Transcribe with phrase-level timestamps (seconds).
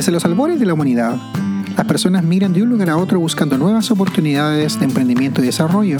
[0.00, 1.18] Desde los albores de la humanidad,
[1.76, 5.98] las personas migran de un lugar a otro buscando nuevas oportunidades de emprendimiento y desarrollo.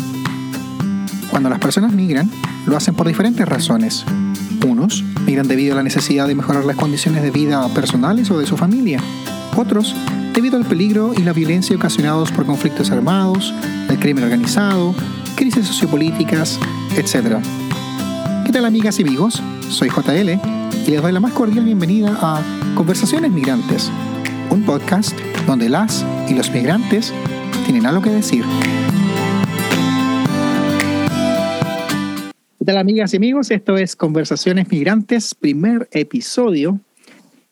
[1.30, 2.30] Cuando las personas migran,
[2.64, 4.06] lo hacen por diferentes razones.
[4.66, 8.46] Unos migran debido a la necesidad de mejorar las condiciones de vida personales o de
[8.46, 9.02] su familia.
[9.54, 9.94] Otros
[10.32, 13.52] debido al peligro y la violencia ocasionados por conflictos armados,
[13.90, 14.94] el crimen organizado,
[15.36, 16.58] crisis sociopolíticas,
[16.96, 17.36] etc.
[18.46, 19.42] ¿Qué tal amigas y amigos?
[19.68, 22.42] Soy JL y les doy la más cordial bienvenida a
[22.74, 23.90] Conversaciones Migrantes,
[24.50, 27.12] un podcast donde las y los migrantes
[27.64, 28.44] tienen algo que decir.
[32.58, 33.50] ¿Qué tal amigas y amigos?
[33.50, 36.80] Esto es Conversaciones Migrantes, primer episodio.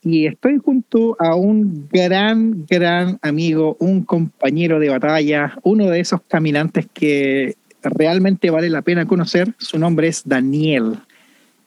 [0.03, 6.21] Y estoy junto a un gran, gran amigo, un compañero de batalla, uno de esos
[6.29, 9.55] caminantes que realmente vale la pena conocer.
[9.59, 10.99] Su nombre es Daniel.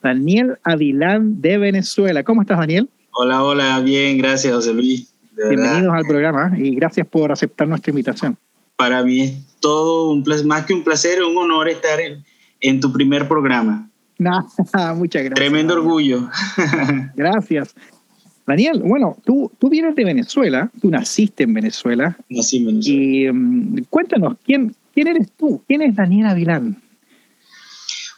[0.02, 2.24] Daniel Avilán de Venezuela.
[2.24, 2.90] ¿Cómo estás, Daniel?
[3.14, 5.14] Hola, hola, bien, gracias, José Luis.
[5.36, 8.38] Bienvenidos al programa y gracias por aceptar nuestra invitación.
[8.76, 12.00] Para mí es todo un placer, más que un placer, un honor estar
[12.60, 13.90] en, tu primer programa.
[14.18, 15.34] muchas gracias.
[15.34, 16.30] Tremendo orgullo.
[17.16, 17.76] gracias.
[18.48, 22.18] Daniel, bueno, tú, tú vienes de Venezuela, tú naciste en Venezuela.
[22.30, 23.02] Nací en Venezuela.
[23.04, 25.62] Y um, cuéntanos, ¿quién, ¿quién eres tú?
[25.68, 26.82] ¿Quién es Daniel Avilán?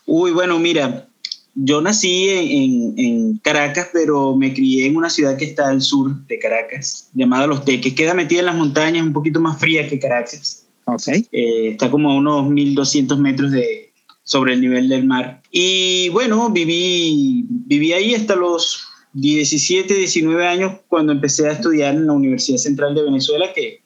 [0.05, 1.07] Uy, bueno, mira,
[1.55, 6.39] yo nací en, Caracas, pero me crié en una ciudad que está al sur de
[6.39, 7.93] Caracas, llamada Los Teques.
[7.93, 10.65] Queda metida en las montañas, un poquito más fría que Caracas.
[10.85, 11.27] Okay.
[11.31, 13.91] Eh, está como a unos 1200 metros de,
[14.23, 15.41] sobre el nivel del mar.
[15.51, 22.07] Y bueno, viví, viví ahí hasta los 17, 19 años cuando empecé a estudiar en
[22.07, 23.81] la Universidad Central de Venezuela, que,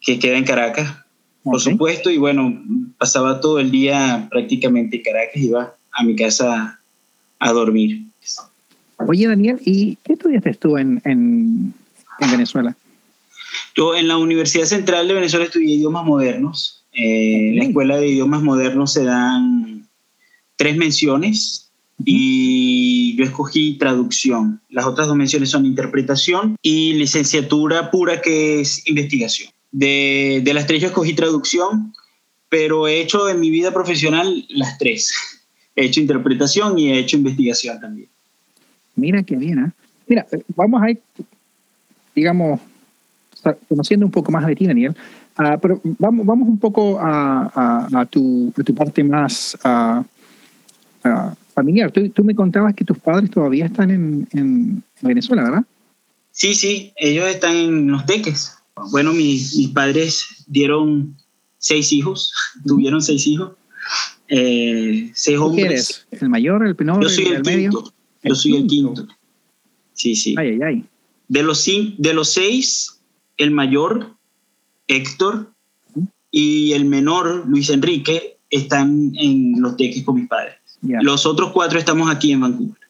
[0.00, 0.96] que queda en Caracas,
[1.42, 2.10] por supuesto.
[2.10, 2.62] Y bueno,
[2.98, 6.80] pasaba todo el día prácticamente en Caracas, iba a mi casa
[7.38, 8.02] a dormir.
[9.06, 11.74] Oye, Daniel, ¿y qué estudiaste tú en, en,
[12.30, 12.76] Venezuela?
[13.76, 16.84] Yo en la Universidad Central de Venezuela estudié idiomas modernos.
[16.92, 19.88] Eh, en la Escuela de Idiomas Modernos se dan
[20.56, 21.70] tres menciones
[22.04, 24.60] y yo escogí traducción.
[24.70, 29.50] Las otras dos menciones son interpretación y licenciatura pura que es investigación.
[29.72, 31.92] De, de las tres yo escogí traducción,
[32.48, 35.12] pero he hecho en mi vida profesional las tres
[35.76, 38.08] he hecho interpretación y he hecho investigación también.
[38.96, 39.72] Mira qué bien, ¿eh?
[40.06, 41.00] Mira, vamos a ir,
[42.14, 42.60] digamos,
[43.68, 44.94] conociendo un poco más de ti, Daniel.
[45.38, 50.04] Uh, pero vamos, vamos un poco a, a, tu, a tu, parte más uh,
[51.52, 51.90] familiar.
[51.90, 55.64] Tú, tú, me contabas que tus padres todavía están en, en, Venezuela, ¿verdad?
[56.30, 58.56] Sí, sí, ellos están en Los Teques.
[58.90, 61.16] Bueno, mis, mis padres dieron
[61.58, 62.32] seis hijos,
[62.66, 63.52] tuvieron seis hijos.
[64.28, 65.64] Eh, seis hombres.
[65.64, 66.06] eres?
[66.22, 67.92] ¿El mayor, el menor, Yo soy el, medio?
[68.22, 69.06] Yo soy el quinto.
[69.92, 70.34] Sí, sí.
[70.38, 70.84] Ay, ay, ay.
[71.28, 73.00] De los, de los seis,
[73.36, 74.14] el mayor,
[74.88, 75.52] Héctor,
[76.30, 80.54] y el menor, Luis Enrique, están en los teques con mis padres.
[80.82, 82.84] Los otros cuatro estamos aquí en Vancouver.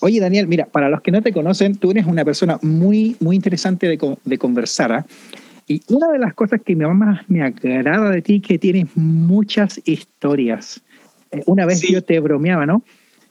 [0.00, 3.36] Oye, Daniel, mira, para los que no te conocen, tú eres una persona muy, muy
[3.36, 4.92] interesante de, de conversar.
[4.92, 5.06] ¿ah?
[5.66, 9.80] Y una de las cosas que más me agrada de ti es que tienes muchas
[9.84, 10.82] historias.
[11.30, 12.82] Eh, una vez yo te bromeaba, ¿no?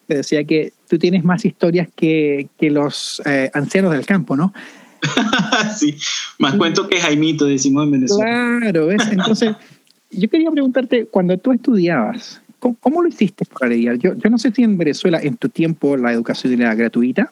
[0.08, 4.54] Te decía que tú tienes más historias que, que los eh, ancianos del campo, ¿no?
[5.78, 5.96] sí,
[6.40, 8.60] más cuento que Jaimito, decimos en Venezuela.
[8.62, 9.08] Claro, ¿ves?
[9.12, 9.56] Entonces,
[10.12, 14.00] yo quería preguntarte, cuando tú estudiabas, ¿cómo, lo hiciste para leer?
[14.00, 17.32] Yo, yo no sé si en Venezuela en tu tiempo la educación era gratuita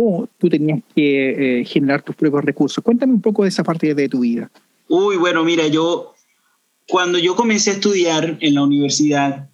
[0.00, 2.82] o tú tenías que eh, generar tus propios recursos.
[2.84, 4.48] Cuéntame un poco de esa parte de tu vida.
[4.88, 6.14] Uy, bueno, mira, yo
[6.88, 9.48] cuando yo comencé a estudiar en la universidad,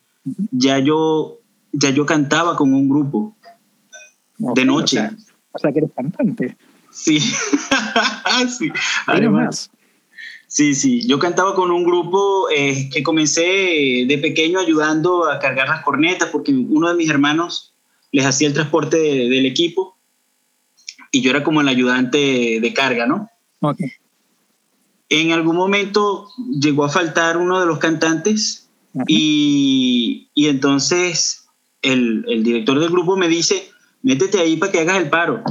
[0.50, 1.38] ya yo,
[1.72, 3.34] ya yo cantaba con un grupo
[4.36, 5.00] de noche.
[5.52, 6.56] O sea, que eres cantante.
[6.90, 7.20] Sí,
[8.58, 8.70] sí.
[9.06, 9.70] Además,
[10.46, 11.06] sí, sí.
[11.08, 16.28] Yo cantaba con un grupo eh, que comencé de pequeño ayudando a cargar las cornetas
[16.28, 17.72] porque uno de mis hermanos
[18.12, 19.93] les hacía el transporte del equipo
[21.14, 23.30] y yo era como el ayudante de carga, ¿no?
[23.60, 23.92] Okay.
[25.08, 26.28] En algún momento
[26.60, 28.68] llegó a faltar uno de los cantantes
[29.06, 31.46] y, y, entonces
[31.82, 33.70] el, el, director del grupo me dice,
[34.02, 35.44] métete ahí para que hagas el paro.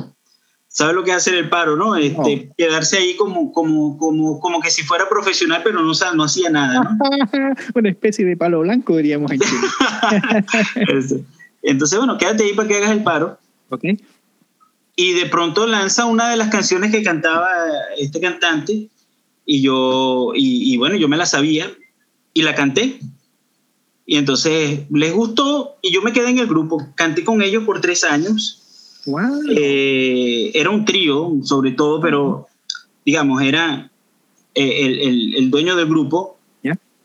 [0.68, 1.96] ¿Sabes lo que es hacer el paro, no?
[1.96, 6.50] Este, Quedarse ahí como, como, como, como que si fuera profesional, pero no, no hacía
[6.50, 6.98] nada, ¿no?
[7.76, 9.40] Una especie de palo blanco, diríamos en
[11.62, 13.38] Entonces, bueno, quédate ahí para que hagas el paro.
[13.70, 13.98] Okay
[14.96, 17.50] y de pronto lanza una de las canciones que cantaba
[17.98, 18.90] este cantante
[19.46, 21.72] y yo, y, bueno, yo me la sabía
[22.34, 23.00] y la canté.
[24.06, 26.90] Y entonces les gustó y yo me quedé en el grupo.
[26.96, 28.64] Canté con ellos por tres años
[29.56, 32.48] Eh, era un trío, sobre todo, pero
[33.06, 33.92] digamos, era
[34.54, 36.38] el, el, dueño del grupo,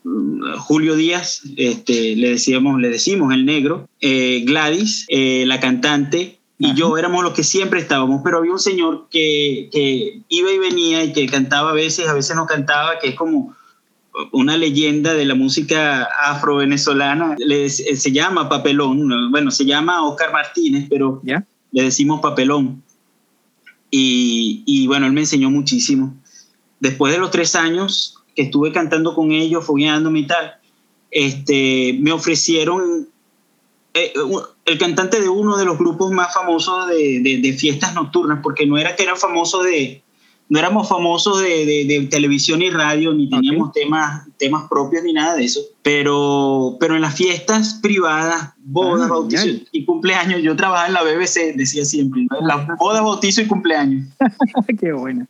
[0.04, 6.37] mm, Julio Díaz, este, le, decíamos, le decimos el negro, eh, Gladys, eh, la cantante,
[6.58, 10.58] y yo éramos los que siempre estábamos, pero había un señor que, que, iba y
[10.58, 13.54] venía y que cantaba a veces, a veces no cantaba, que es como
[14.32, 17.36] una leyenda de la música afro-venezolana,
[17.68, 21.22] se llama Papelón, bueno, se llama Oscar Martínez, pero
[21.70, 22.82] le decimos Papelón.
[23.90, 26.14] Y, y, bueno, él me enseñó muchísimo.
[26.80, 30.54] Después de los tres años que estuve cantando con ellos, fogueándome y tal,
[31.10, 33.08] este, me ofrecieron
[33.98, 34.12] eh,
[34.64, 38.78] el cantante de uno de los grupos más famosos de, de, fiestas nocturnas, porque no
[38.78, 40.02] era que eran famosos de,
[40.48, 45.36] no éramos famosos de, de, televisión y radio, ni teníamos temas, temas propios ni nada
[45.36, 50.88] de eso, pero, pero en las fiestas privadas, bodas, ah, bautizos y cumpleaños, yo trabajaba
[50.88, 52.46] en la BBC, decía siempre, ¿no?
[52.46, 54.06] las bodas, bautizo y cumpleaños.
[54.80, 55.26] Qué bueno.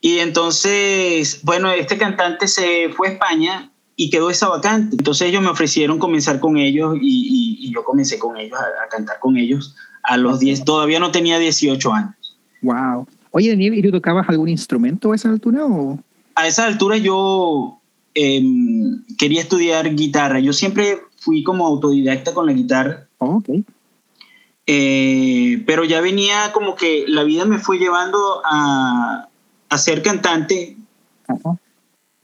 [0.00, 4.96] Y entonces, bueno, este cantante se fue a España y quedó esa vacante.
[4.96, 9.18] Entonces ellos me ofrecieron comenzar con ellos y, y, yo comencé con ellos, a, cantar
[9.20, 12.36] con ellos a los 10, todavía no tenía 18 años.
[12.62, 13.06] Wow.
[13.30, 15.64] Oye, Daniel, ¿y tú tocabas algún instrumento a esa altura?
[15.64, 15.98] O?
[16.34, 17.80] A esa altura yo
[18.14, 20.40] em, quería estudiar guitarra.
[20.40, 23.06] Yo siempre fui como autodidacta con la guitarra.
[23.18, 23.64] Oh, ok.
[24.66, 29.28] Eh, pero ya venía como que la vida me fue llevando a,
[29.68, 30.76] a ser cantante.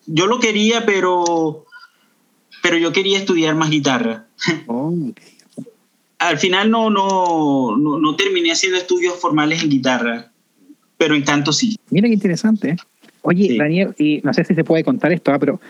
[0.08, 1.64] Yo lo quería, pero,
[2.62, 4.26] pero yo quería estudiar más guitarra.
[4.66, 4.94] Oh,
[6.19, 10.32] Al final no, no, no, no terminé haciendo estudios formales en guitarra
[10.99, 11.78] pero en canto sí.
[11.90, 12.70] Mira qué interesante.
[12.70, 12.76] ¿eh?
[13.22, 15.38] Oye, Daniel, y no sé si se puede contar esto, ¿ah?
[15.38, 15.60] pero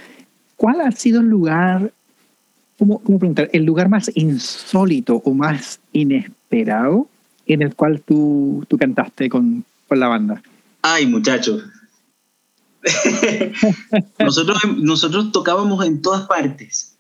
[0.57, 1.93] ¿cuál ha sido el lugar,
[2.79, 7.07] cómo, cómo preguntar, el lugar más insólito o más inesperado
[7.47, 10.43] en el cual tú, tú cantaste con, con la banda?
[10.83, 11.63] Ay, muchachos.
[14.19, 16.97] nosotros, nosotros tocábamos en todas partes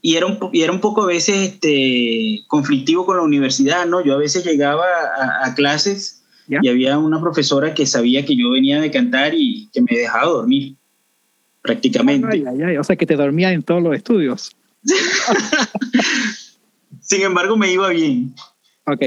[0.00, 4.04] y era un, y era un poco a veces este, conflictivo con la universidad, ¿no?
[4.04, 8.50] Yo a veces llegaba a, a clases y había una profesora que sabía que yo
[8.50, 10.76] venía de cantar y que me dejaba dormir,
[11.62, 12.44] prácticamente.
[12.78, 14.54] o sea, que te dormía en todos los estudios.
[17.00, 18.34] Sin embargo, me iba bien.
[18.86, 19.02] Ok.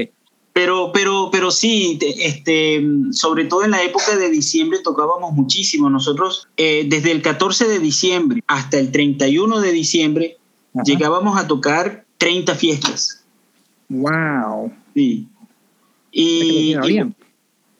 [0.56, 5.90] Pero, pero, pero sí, este, sobre todo en la época de diciembre tocábamos muchísimo.
[5.90, 10.38] Nosotros, eh, desde el 14 de diciembre hasta el 31 de diciembre,
[10.82, 13.22] llegábamos a tocar 30 fiestas.
[13.90, 14.72] ¡Wow!
[14.94, 15.28] Sí.
[16.10, 16.74] Y,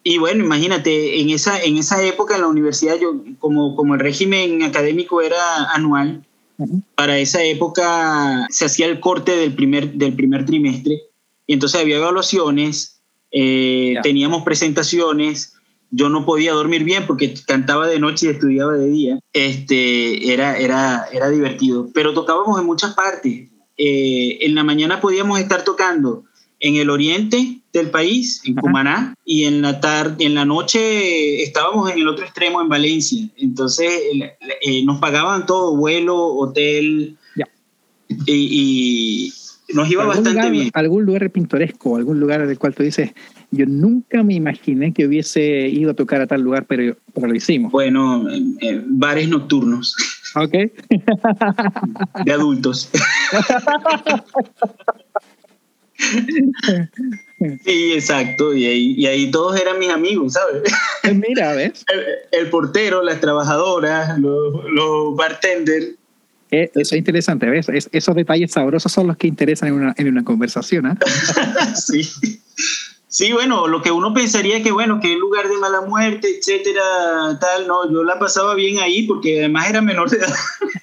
[0.02, 4.00] y bueno, imagínate, en esa, en esa época en la universidad, yo, como, como el
[4.00, 6.26] régimen académico era anual,
[6.94, 11.00] para esa época se hacía el corte del primer, del primer trimestre,
[11.46, 13.00] y entonces había evaluaciones,
[13.30, 15.54] eh, teníamos presentaciones,
[15.90, 20.58] yo no podía dormir bien porque cantaba de noche y estudiaba de día, este, era,
[20.58, 23.48] era, era divertido, pero tocábamos en muchas partes.
[23.78, 26.24] Eh, en la mañana podíamos estar tocando
[26.60, 31.90] en el oriente del país, en Cumaná, y en la tarde, en la noche estábamos
[31.90, 33.28] en el otro extremo, en Valencia.
[33.36, 33.92] Entonces
[34.62, 37.18] eh, nos pagaban todo, vuelo, hotel,
[38.26, 39.32] y,
[39.74, 40.70] nos iba bastante bien.
[40.74, 43.12] ¿Algún lugar pintoresco, algún lugar del cual tú dices,
[43.50, 47.34] yo nunca me imaginé que hubiese ido a tocar a tal lugar, pero, pero lo
[47.34, 47.72] hicimos?
[47.72, 48.26] Bueno,
[48.86, 49.96] bares nocturnos.
[50.34, 50.52] Ok.
[52.24, 52.90] de adultos.
[57.64, 60.62] Sí, exacto, y ahí, y ahí todos eran mis amigos, ¿sabes?
[61.02, 61.84] Eh, mira, ¿ves?
[62.32, 65.94] El, portero, las trabajadoras, los, los bartenders.
[66.50, 67.66] Eh, eso es interesante, ¿ves?
[67.90, 70.94] esos detalles sabrosos son los que interesan en una, en una conversación, ¿eh?
[71.74, 72.02] sí.
[73.08, 77.38] Sí, bueno, lo que uno pensaría que, bueno, que el lugar de mala muerte, etcétera,
[77.40, 80.34] tal, no, yo la pasaba bien ahí porque además era menor de edad.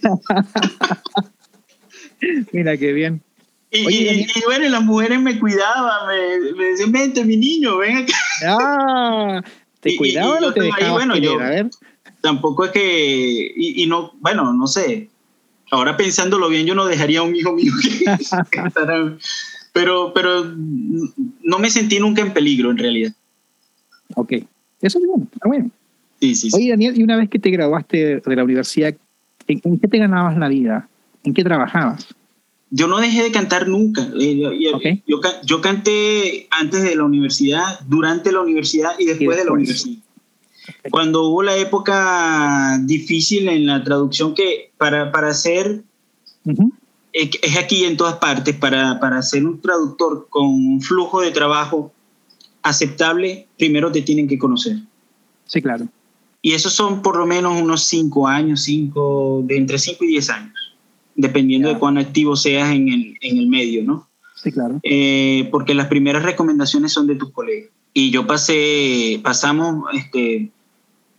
[2.51, 3.21] Mira, qué bien.
[3.69, 6.07] Y, bueno, las mujeres me cuidaban,
[6.57, 8.13] me, decían, vente mi niño, ven acá.
[8.47, 9.41] Ah,
[9.79, 11.69] ¿te cuidaban o te dejaban bueno, yo, a ver?
[12.21, 15.09] Tampoco es que, y, no, bueno, no sé,
[15.73, 17.73] ahora pensándolo bien, yo no dejaría a un hijo mío
[19.73, 20.45] pero, pero
[21.41, 23.13] no me sentí nunca en peligro en realidad.
[24.15, 24.33] Ok,
[24.81, 25.71] eso es bueno, está bueno.
[26.19, 28.95] Sí, sí, Oye, Daniel, y una vez que te graduaste de la universidad,
[29.47, 30.87] ¿en qué te ganabas la vida?
[31.23, 32.07] ¿En qué trabajabas?
[32.75, 34.01] yo no dejé de cantar nunca.
[34.19, 34.35] Eh,
[35.05, 40.01] yo, canté antes de la universidad, durante la universidad y después, de la universidad.
[40.91, 45.83] Cuando hubo la época difícil en la traducción que para, para hacer,
[47.13, 51.93] es aquí en todas partes, para, para ser un traductor con un flujo de trabajo
[52.63, 54.77] aceptable, primero te tienen que conocer.
[55.45, 55.87] Sí, claro.
[56.41, 60.29] Y esos son por lo menos unos cinco años, cinco, de entre cinco y diez
[60.29, 60.53] años,
[61.15, 64.09] dependiendo de cuán activo seas en el, en el medio, ¿no?
[64.35, 64.79] Sí, claro.
[64.83, 67.69] Eh, porque las primeras recomendaciones son de tus colegas.
[67.93, 70.49] Y yo pasé, pasamos este,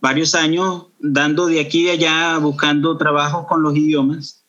[0.05, 4.45] varios años dando de aquí y de allá, buscando trabajo con los idiomas,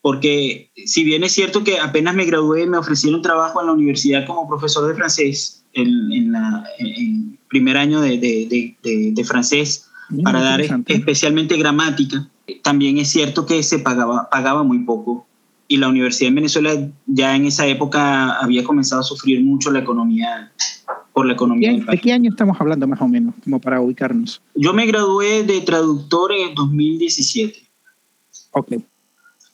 [0.00, 4.24] porque si bien es cierto que apenas me gradué, me ofrecieron trabajo en la universidad
[4.28, 6.36] como profesor de francés, en, en
[6.78, 9.90] el primer año de, de, de, de francés,
[10.22, 12.28] para dar especialmente gramática.
[12.62, 15.26] También es cierto que se pagaba, pagaba muy poco
[15.66, 16.70] y la Universidad de Venezuela
[17.06, 20.52] ya en esa época había comenzado a sufrir mucho la economía
[21.12, 24.40] por la economía ¿De qué año estamos hablando más o menos, como para ubicarnos?
[24.54, 27.62] Yo me gradué de traductor en 2017.
[28.52, 28.74] Ok.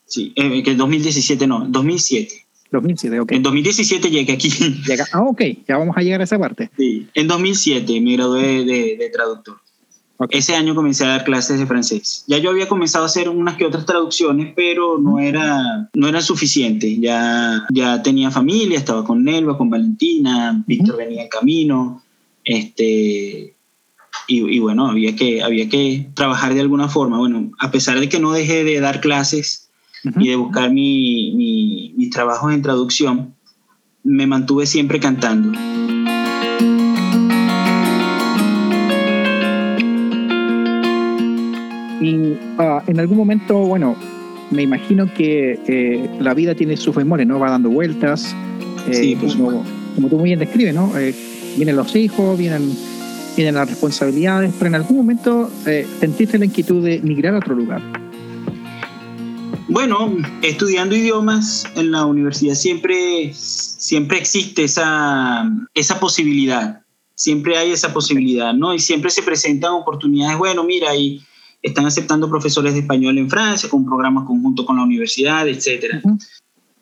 [0.07, 2.47] Sí, eh, que 2017 no, 2007.
[2.71, 3.33] 2007, ok.
[3.33, 4.51] En 2017 llegué aquí.
[4.87, 6.71] Llega, ah, ok, ya vamos a llegar a esa parte.
[6.77, 9.59] Sí, en 2007 me gradué de, de traductor.
[10.31, 12.25] Ese año comencé a dar clases de francés.
[12.27, 16.21] Ya yo había comenzado a hacer unas que otras traducciones, pero no era, no era
[16.21, 16.99] suficiente.
[16.99, 22.03] Ya, ya tenía familia, estaba con Nelva, con Valentina, Víctor venía en camino.
[22.45, 23.55] Este,
[24.27, 27.19] y, bueno, había que, había que trabajar de alguna forma.
[27.19, 29.71] Bueno, a pesar de que no dejé de dar clases
[30.19, 33.35] y de buscar mi, mi, mis trabajos en traducción,
[34.03, 35.59] me mantuve siempre cantando.
[42.01, 43.97] Y ah, en algún momento, bueno,
[44.51, 47.39] me imagino que eh, la vida tiene sus memorias, ¿no?
[47.39, 48.35] Va dando vueltas.
[48.89, 49.65] Eh, sí, pues, como,
[49.95, 50.97] como, tú muy bien describes, ¿no?
[50.97, 51.15] Eh,
[51.57, 52.73] vienen los hijos, vienen,
[53.37, 55.51] vienen las responsabilidades, pero en algún momento
[56.01, 57.83] sentiste la inquietud de migrar a otro lugar.
[59.69, 66.81] Bueno, estudiando idiomas en la universidad siempre, siempre existe esa, esa posibilidad,
[67.15, 68.73] siempre hay esa posibilidad, ¿no?
[68.73, 71.23] Y siempre se presentan oportunidades, bueno, mira, y
[71.63, 76.03] están aceptando profesores de español en Francia con programas conjuntos con la universidad, etc.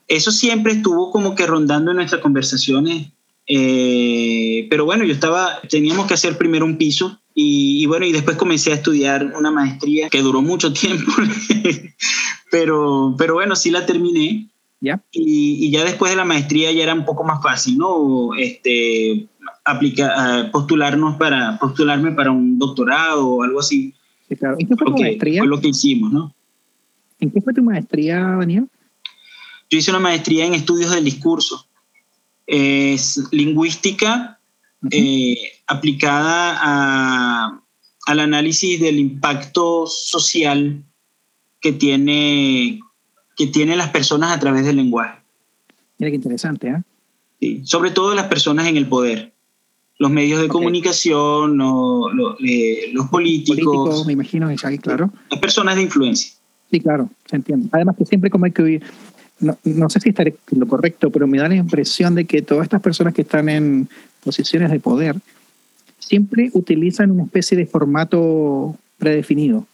[0.07, 3.11] Eso siempre estuvo como que rondando en nuestras conversaciones,
[3.47, 8.35] eh, pero bueno, yo estaba, teníamos que hacer primero un piso y, bueno, y después
[8.35, 11.11] comencé a estudiar una maestría que duró mucho tiempo,
[12.51, 14.49] pero, pero bueno, sí la terminé.
[14.79, 15.01] ¿Ya?
[15.11, 18.35] Y, ya después de la maestría ya era un poco más fácil, ¿no?
[18.37, 19.27] Este,
[19.65, 23.95] aplicar, postularnos para, postularme para un doctorado o algo así.
[24.29, 25.41] ¿En qué fue tu maestría?
[25.41, 26.33] Fue lo que hicimos, ¿no?
[27.19, 28.67] ¿En qué fue tu maestría, Daniel?
[29.69, 31.65] Yo hice una maestría en estudios del discurso.
[32.45, 34.39] Es lingüística
[34.91, 37.61] eh, aplicada a,
[38.05, 40.83] al análisis del impacto social
[41.59, 42.79] que tiene,
[43.35, 45.19] que tienen las personas a través del lenguaje.
[45.97, 46.81] Mira qué interesante, ¿eh?
[47.39, 49.33] Sí, sobre todo las personas en el poder
[49.99, 51.59] los medios de comunicación,
[52.43, 53.65] eh, los políticos.
[53.65, 54.49] Políticos, me imagino,
[54.81, 55.11] claro.
[55.29, 56.31] Las personas de influencia.
[56.71, 57.69] Sí, claro, se entiende.
[57.71, 58.83] Además que siempre como hay que oír,
[59.39, 62.63] no, no sé si estaré lo correcto, pero me da la impresión de que todas
[62.63, 63.89] estas personas que están en
[64.23, 65.15] posiciones de poder
[65.99, 69.65] siempre utilizan una especie de formato predefinido.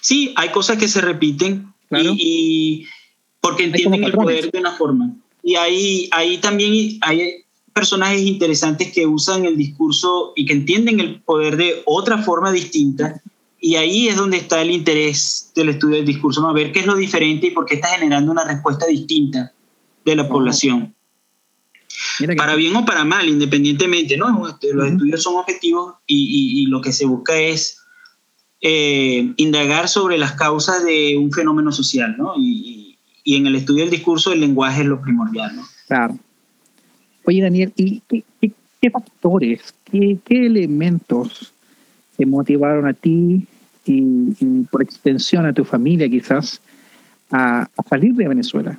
[0.00, 2.86] Sí, hay cosas que se repiten y,
[3.40, 5.14] porque entienden el poder de una forma.
[5.42, 7.43] Y ahí, ahí también hay,
[7.74, 13.20] personajes interesantes que usan el discurso y que entienden el poder de otra forma distinta.
[13.60, 16.50] Y ahí es donde está el interés del estudio del discurso, ¿no?
[16.50, 19.52] a ver qué es lo diferente y por qué está generando una respuesta distinta
[20.04, 20.94] de la población.
[22.36, 24.48] Para bien o para mal, independientemente, ¿no?
[24.48, 27.78] Este, los estudios son objetivos y, lo que se busca es
[28.60, 32.34] eh, indagar sobre las causas de un fenómeno social, ¿no?
[32.36, 35.66] Y, y, en el estudio del discurso el lenguaje es lo primordial, ¿no?
[35.86, 36.18] Claro.
[37.24, 41.52] Oye, Daniel, ¿y qué, factores, qué, elementos
[42.16, 43.46] te motivaron a ti
[43.86, 44.00] y,
[44.70, 46.60] por extensión a tu familia quizás
[47.30, 48.78] a, salir de Venezuela?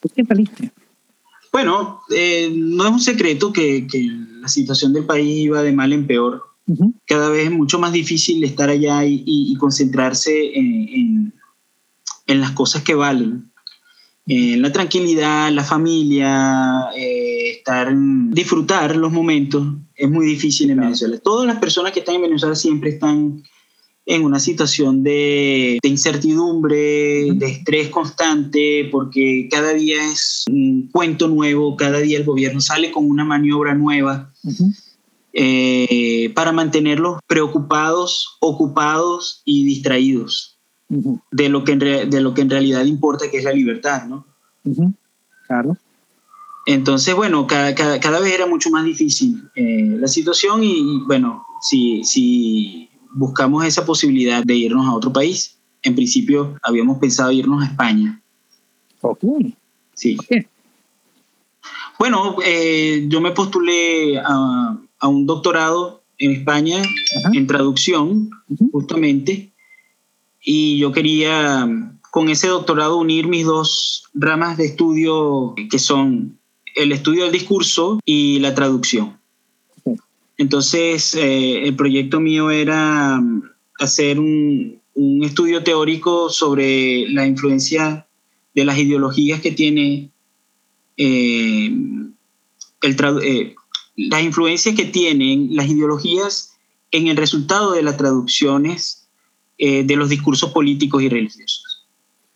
[0.00, 0.70] ¿Por qué saliste?
[1.52, 3.86] Bueno, eh, no es un secreto que,
[4.40, 6.44] la situación del país iba de mal en peor.
[7.06, 11.32] Cada vez es mucho más difícil estar allá y, concentrarse en,
[12.26, 13.50] las cosas que valen.
[14.28, 17.94] En la tranquilidad, la familia, eh, estar,
[18.30, 19.64] disfrutar los momentos
[19.94, 21.18] es muy difícil en Venezuela.
[21.18, 23.44] Todas las personas que están en Venezuela siempre están
[24.04, 31.76] en una situación de, incertidumbre, de estrés constante, porque cada día es un cuento nuevo,
[31.76, 34.32] cada día el gobierno sale con una maniobra nueva
[35.32, 40.55] eh, para mantenerlos preocupados, ocupados y distraídos
[40.88, 44.24] de, lo que en de lo que en realidad importa, que es la libertad, ¿no?
[45.46, 45.76] Claro.
[46.66, 52.02] Entonces, bueno, cada, cada, vez era mucho más difícil eh, la situación y, bueno, si,
[52.02, 57.66] si buscamos esa posibilidad de irnos a otro país, en principio habíamos pensado irnos a
[57.66, 58.20] España.
[59.00, 59.22] Ok.
[59.94, 60.16] Sí.
[62.00, 66.82] Bueno, eh, yo me postulé a, a, un doctorado en España
[67.32, 68.30] en traducción,
[68.72, 69.52] justamente,
[70.48, 71.68] y yo quería
[72.12, 76.38] con ese doctorado unir mis dos ramas de estudio que son
[76.76, 79.18] el estudio del discurso y la traducción.
[80.38, 83.20] Entonces, eh, el proyecto mío era
[83.80, 88.06] hacer un, un, estudio teórico sobre la influencia
[88.54, 90.10] de las ideologías que tiene
[90.96, 91.66] eh,
[92.82, 93.54] el eh,
[93.96, 96.56] las influencias que tienen las ideologías
[96.92, 99.05] en el resultado de las traducciones
[99.58, 101.86] de los discursos políticos y religiosos.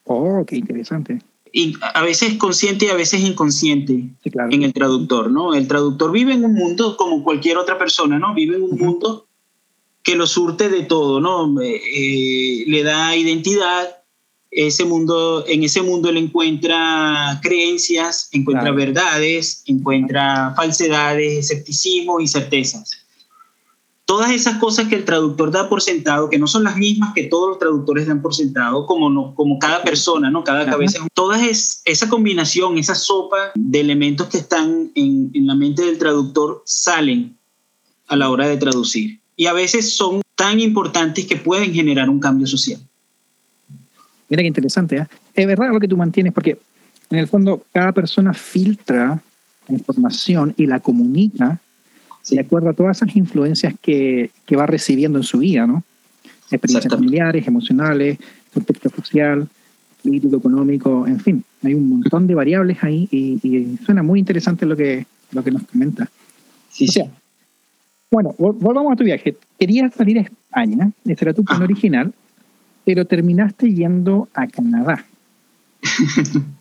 [0.05, 1.21] Oh, qué interesante
[1.53, 5.55] y a veces consciente y a veces inconsciente en el traductor, ¿no?
[5.55, 8.35] El traductor vive en un mundo como cualquier otra persona, ¿no?
[8.35, 9.27] Vive en un mundo
[10.03, 11.61] que lo surte de todo, ¿no?
[11.61, 13.97] Eh, eh, le da identidad,
[14.50, 22.91] ese mundo, en ese mundo él encuentra creencias, encuentra verdades, encuentra falsedades, escepticismo y certezas
[24.11, 27.29] todas esas cosas que el traductor da por sentado, que no son las mismas que
[27.29, 30.43] todos los traductores dan por sentado, como, no, como cada persona, ¿no?
[30.43, 35.55] cada cabeza, toda es, esa combinación, esa sopa de elementos que están en, en la
[35.55, 37.37] mente del traductor salen
[38.09, 39.21] a la hora de traducir.
[39.37, 42.81] Y a veces son tan importantes que pueden generar un cambio social.
[44.29, 44.97] Mira qué interesante.
[44.97, 45.07] ¿eh?
[45.37, 46.59] Es verdad lo que tú mantienes, porque
[47.11, 49.23] en el fondo cada persona filtra
[49.69, 51.61] información y la comunica
[52.31, 55.83] de acuerdo a todas esas influencias que, que va recibiendo en su vida, ¿no?
[56.51, 58.19] Experiencias familiares, emocionales,
[58.53, 59.49] contexto social,
[60.03, 64.77] político, económico, en fin, hay un montón de variables ahí y, suena muy interesante lo
[64.77, 66.09] que, lo que nos comenta.
[66.71, 67.03] Sí, sí.
[68.11, 69.37] Bueno, volvamos a tu viaje.
[69.59, 71.65] Querías salir a España, ese era tu plan ah.
[71.65, 72.13] original,
[72.85, 75.04] pero terminaste yendo a Canadá.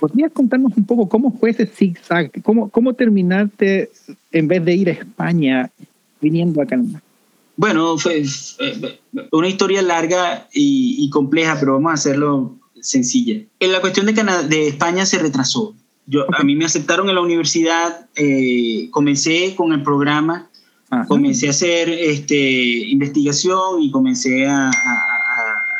[0.00, 2.30] ¿Podrías contarnos un poco cómo fue ese zigzag?
[2.42, 3.90] ¿Cómo, ¿Cómo terminaste
[4.32, 5.70] en vez de ir a España
[6.20, 7.02] viniendo a Canadá?
[7.56, 8.22] Bueno, fue
[9.32, 13.42] una historia larga y, compleja, pero vamos a hacerlo sencilla.
[13.58, 15.74] En la cuestión de, Canadá, de España se retrasó.
[16.06, 20.48] Yo, A mí me aceptaron en la universidad, eh, comencé con el programa,
[21.08, 24.70] comencé a hacer este, investigación y comencé a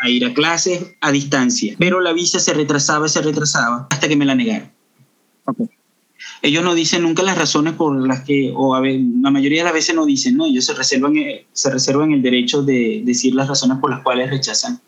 [0.00, 4.16] a ir a clases a distancia, pero la visa se retrasaba se retrasaba hasta que
[4.16, 4.70] me la negaron.
[6.42, 9.64] Ellos no dicen nunca las razones por las que, o a ver, la mayoría de
[9.64, 10.46] las veces no dicen, ¿no?
[10.46, 14.31] Ellos se reservan, eh, se reservan el derecho de decir las razones por las cuales
[14.31, 14.81] rechazan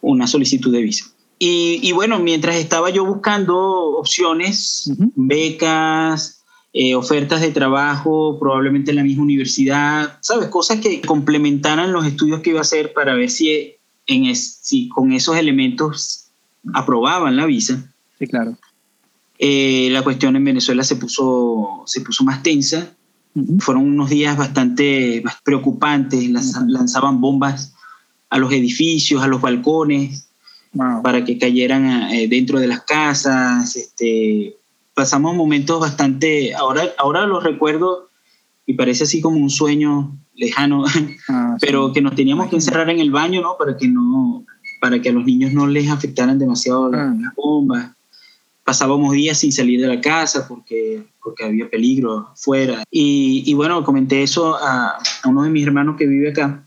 [0.00, 1.06] una solicitud de visa.
[1.38, 6.44] Y, y bueno, mientras estaba yo buscando opciones, becas,
[6.76, 10.48] eh, ofertas de trabajo, probablemente en la misma universidad, ¿sabes?
[10.48, 13.76] Cosas que complementaran los estudios que iba a hacer para ver si
[14.08, 16.26] en si con esos elementos
[16.72, 17.92] aprobaban la visa.
[18.18, 18.56] Sí, claro.
[19.38, 22.94] Eh, la cuestión en Venezuela se puso, se puso más tensa.
[23.58, 26.28] Fueron unos días bastante preocupantes.
[26.30, 27.74] Lanzaban bombas
[28.30, 30.28] a los edificios, a los balcones,
[31.02, 33.76] para que cayeran eh, dentro de las casas.
[33.76, 34.56] Este,
[34.94, 36.54] pasamos momentos bastante.
[36.54, 38.10] Ahora, ahora los recuerdo
[38.66, 40.84] y parece así como un sueño lejano,
[41.28, 43.56] ah, pero que nos teníamos que encerrar en el baño, ¿no?
[43.58, 44.44] Para que no,
[44.80, 47.32] para que a los niños no les afectaran demasiado las ah.
[47.36, 47.93] bombas.
[48.64, 52.82] Pasábamos días sin salir de la casa porque, porque había peligro fuera.
[52.90, 56.66] Y, y bueno, comenté eso a, a, uno de mis hermanos que vive acá.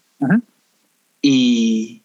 [1.22, 2.02] Y,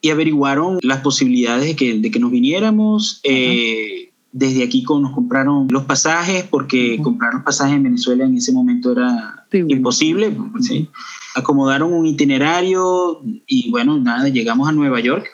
[0.00, 3.20] y averiguaron las posibilidades de que, de que nos viniéramos.
[3.24, 8.52] Eh, desde aquí nos compraron los pasajes, porque comprar los pasajes en Venezuela en ese
[8.52, 10.36] momento era imposible.
[10.60, 10.88] ¿sí?
[11.34, 15.28] Acomodaron un itinerario y bueno, nada, llegamos a Nueva York.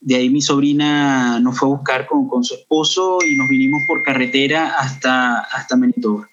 [0.00, 3.82] De ahí mi sobrina nos fue a buscar con, con su esposo y nos vinimos
[3.86, 6.28] por carretera hasta, hasta Manitoba.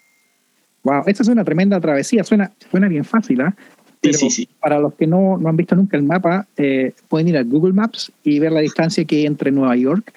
[0.83, 3.55] Wow, esta es una tremenda travesía, suena, suena bien fácil, ¿ah?
[4.03, 4.49] sí, sí, sí.
[4.59, 7.73] Para los que no, no han visto nunca el mapa, eh, pueden ir a Google
[7.73, 10.13] Maps y ver la distancia que hay entre Nueva York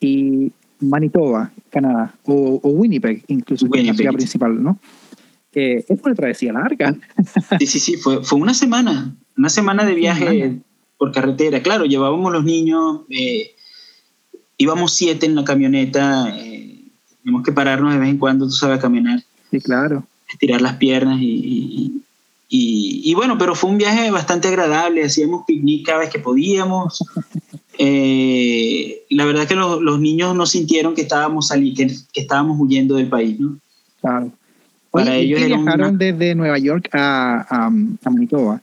[0.00, 4.78] y Manitoba, Canadá, o, Winnipeg, incluso, que es la ciudad principal, ¿no?
[5.52, 6.94] es una travesía larga.
[7.58, 10.60] Sí, sí, sí, fue, fue una semana, una semana de viaje
[10.98, 11.62] por carretera.
[11.62, 13.54] Claro, llevábamos los niños, eh,
[14.58, 16.84] íbamos siete en la camioneta, eh,
[17.22, 19.22] teníamos que pararnos de vez en cuando, tú sabes, caminar.
[19.50, 20.04] Sí, claro.
[20.30, 22.02] Estirar las piernas y,
[22.50, 27.02] y, y, bueno, pero fue un viaje bastante agradable, hacíamos picnic cada vez que podíamos.
[27.78, 32.58] eh, la verdad que los, los, niños no sintieron que estábamos, salí, que, que, estábamos
[32.60, 33.58] huyendo del país, ¿no?
[34.00, 34.32] Claro.
[34.90, 35.98] Para ellos viajaron una...
[35.98, 38.60] desde Nueva York a, a, a, Manitoba?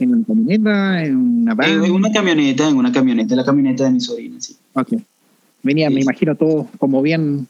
[0.00, 1.04] ¿En una camioneta?
[1.04, 1.84] ¿En una van?
[1.84, 4.56] En, una camioneta, en una camioneta, la camioneta de mi sobrina, sí.
[4.74, 4.94] Ok.
[5.62, 5.94] Venía, sí.
[5.94, 7.46] me imagino, todos como bien...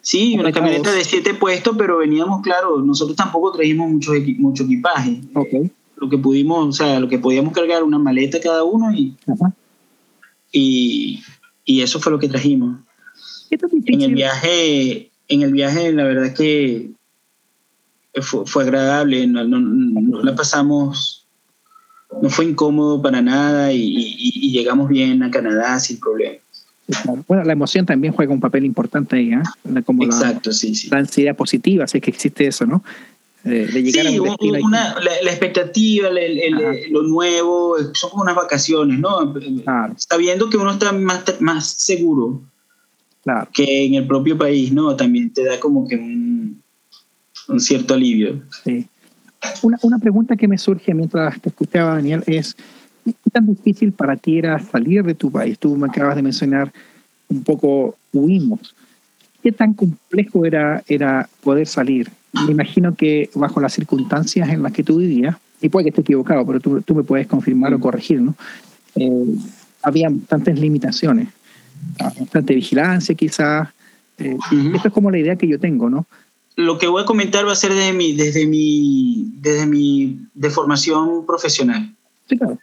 [0.00, 5.20] Sí, una camioneta de siete puestos, pero veníamos, claro, nosotros tampoco trajimos mucho, mucho equipaje.
[5.32, 5.70] Ok.
[5.96, 9.16] Lo que pudimos, o sea, lo que podíamos cargar, una maleta cada uno y...
[9.26, 9.54] Ajá.
[10.52, 11.22] Y,
[11.64, 12.78] y, eso fue lo que trajimos.
[13.50, 16.90] En el viaje, en el viaje la verdad que
[18.22, 21.13] fue, fue agradable, no, no, no, la pasamos,
[22.22, 26.40] no fue incómodo para nada y, y, y, llegamos bien a Canadá sin problemas.
[27.26, 29.82] Bueno, la emoción también juega un papel importante ahí, ¿eh?
[29.84, 30.88] Como Exacto, la, sí, sí.
[30.90, 32.84] La ansiedad positiva, sé que existe eso, ¿no?
[33.44, 38.10] Eh, de llegar sí, a un una, la, la, expectativa, el, el, lo nuevo, son
[38.10, 39.34] como unas vacaciones, ¿no?
[39.64, 39.94] Claro.
[39.96, 42.42] Sabiendo que uno está más, más seguro
[43.22, 43.48] claro.
[43.52, 44.96] que en el propio país, ¿no?
[44.96, 46.62] También te da como que un,
[47.48, 48.42] un cierto alivio.
[48.64, 48.86] Sí.
[49.62, 52.56] Una, una, pregunta que me surge mientras te escuchaba, Daniel, es
[53.04, 55.58] ¿qué tan difícil para ti era salir de tu país?
[55.58, 56.72] Tú me acabas de mencionar
[57.28, 58.74] un poco huimos.
[59.42, 62.10] ¿Qué tan complejo era, era poder salir?
[62.46, 66.02] Me imagino que bajo las circunstancias en las que tú vivías, y puede que esté
[66.02, 67.74] equivocado, pero tú, tú me puedes confirmar mm.
[67.74, 68.34] o corregir, ¿no?
[68.96, 69.36] Eh,
[69.82, 71.28] había bastantes limitaciones,
[71.98, 73.68] bastante vigilancia quizás.
[74.18, 74.76] Eh, uh -huh.
[74.76, 76.06] Esto es como la idea que yo tengo, ¿no?
[76.56, 80.50] Lo que voy a comentar va a ser desde mi, desde mi, desde mi de
[80.50, 81.94] formación profesional.
[82.28, 82.58] Sí, claro.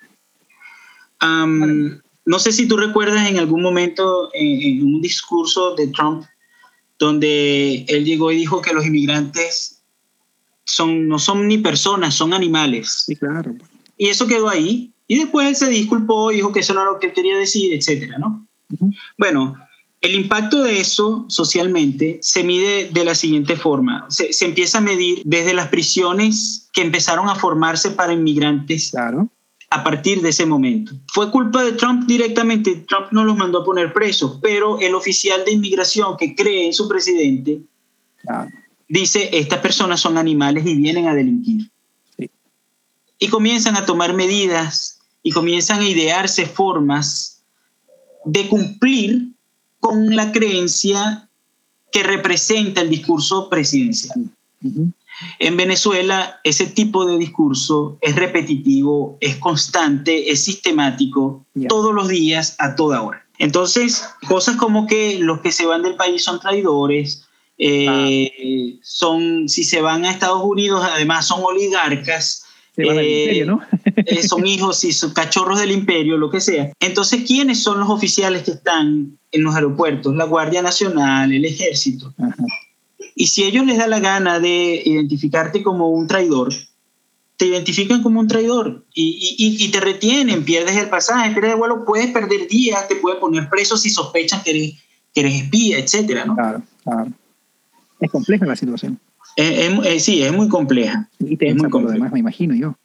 [1.21, 2.01] Um, vale.
[2.25, 6.23] No sé si tú recuerdas en algún momento en, en un discurso de Trump
[6.99, 9.81] donde él llegó y dijo que los inmigrantes
[10.65, 13.03] son, no son ni personas, son animales.
[13.07, 13.55] Sí, claro.
[13.97, 14.93] Y eso quedó ahí.
[15.07, 17.73] Y después él se disculpó, dijo que eso no era lo que él quería decir,
[17.73, 18.47] etcétera, ¿no?
[18.69, 18.95] Uh -huh.
[19.17, 19.57] Bueno,
[20.01, 24.07] el impacto de eso socialmente se mide de la siguiente forma.
[24.09, 28.89] Se, se, empieza a medir desde las prisiones que empezaron a formarse para inmigrantes.
[28.91, 29.29] Claro.
[29.69, 30.91] A partir de ese momento.
[31.07, 32.83] Fue culpa de Trump directamente.
[32.87, 36.73] Trump no los mandó a poner presos, pero el oficial de inmigración que cree en
[36.73, 37.61] su presidente
[38.17, 38.49] claro.
[38.89, 41.71] dice: Estas personas son animales y vienen a delinquir.
[42.17, 42.29] Sí.
[43.17, 47.43] Y comienzan a tomar medidas y comienzan a idearse formas
[48.25, 49.31] de cumplir
[49.81, 51.27] con la creencia
[51.91, 54.29] que representa el discurso presidencial.
[54.63, 54.93] Uh -huh.
[55.39, 61.67] En Venezuela ese tipo de discurso es repetitivo, es constante, es sistemático, yeah.
[61.67, 63.25] todos los días, a toda hora.
[63.37, 68.79] Entonces, cosas como que los que se van del país son traidores, eh, ah.
[68.83, 73.61] son, si se van a Estados Unidos, además son oligarcas, se van eh, imperio, ¿no?
[73.95, 76.71] eh, son hijos y son cachorros del imperio, lo que sea.
[76.79, 80.15] Entonces, ¿quiénes son los oficiales que están en los aeropuertos?
[80.15, 82.13] La Guardia Nacional, el Ejército.
[82.17, 82.43] Ajá.
[83.15, 86.53] Y si a ellos les da la gana de identificarte como un traidor,
[87.35, 91.57] te identifican como un traidor y, y, y te retienen, pierdes el pasaje, pierdes el
[91.57, 94.73] vuelo, puedes perder días, te pueden poner preso si sospechan que eres,
[95.13, 96.35] que eres espía, etcétera, ¿no?
[96.35, 97.11] Claro, claro.
[97.99, 98.99] Es compleja la situación.
[99.35, 101.09] Es, sí, es muy compleja.
[101.19, 101.95] Y te es muy compleja.
[101.95, 102.75] Demás, me imagino yo.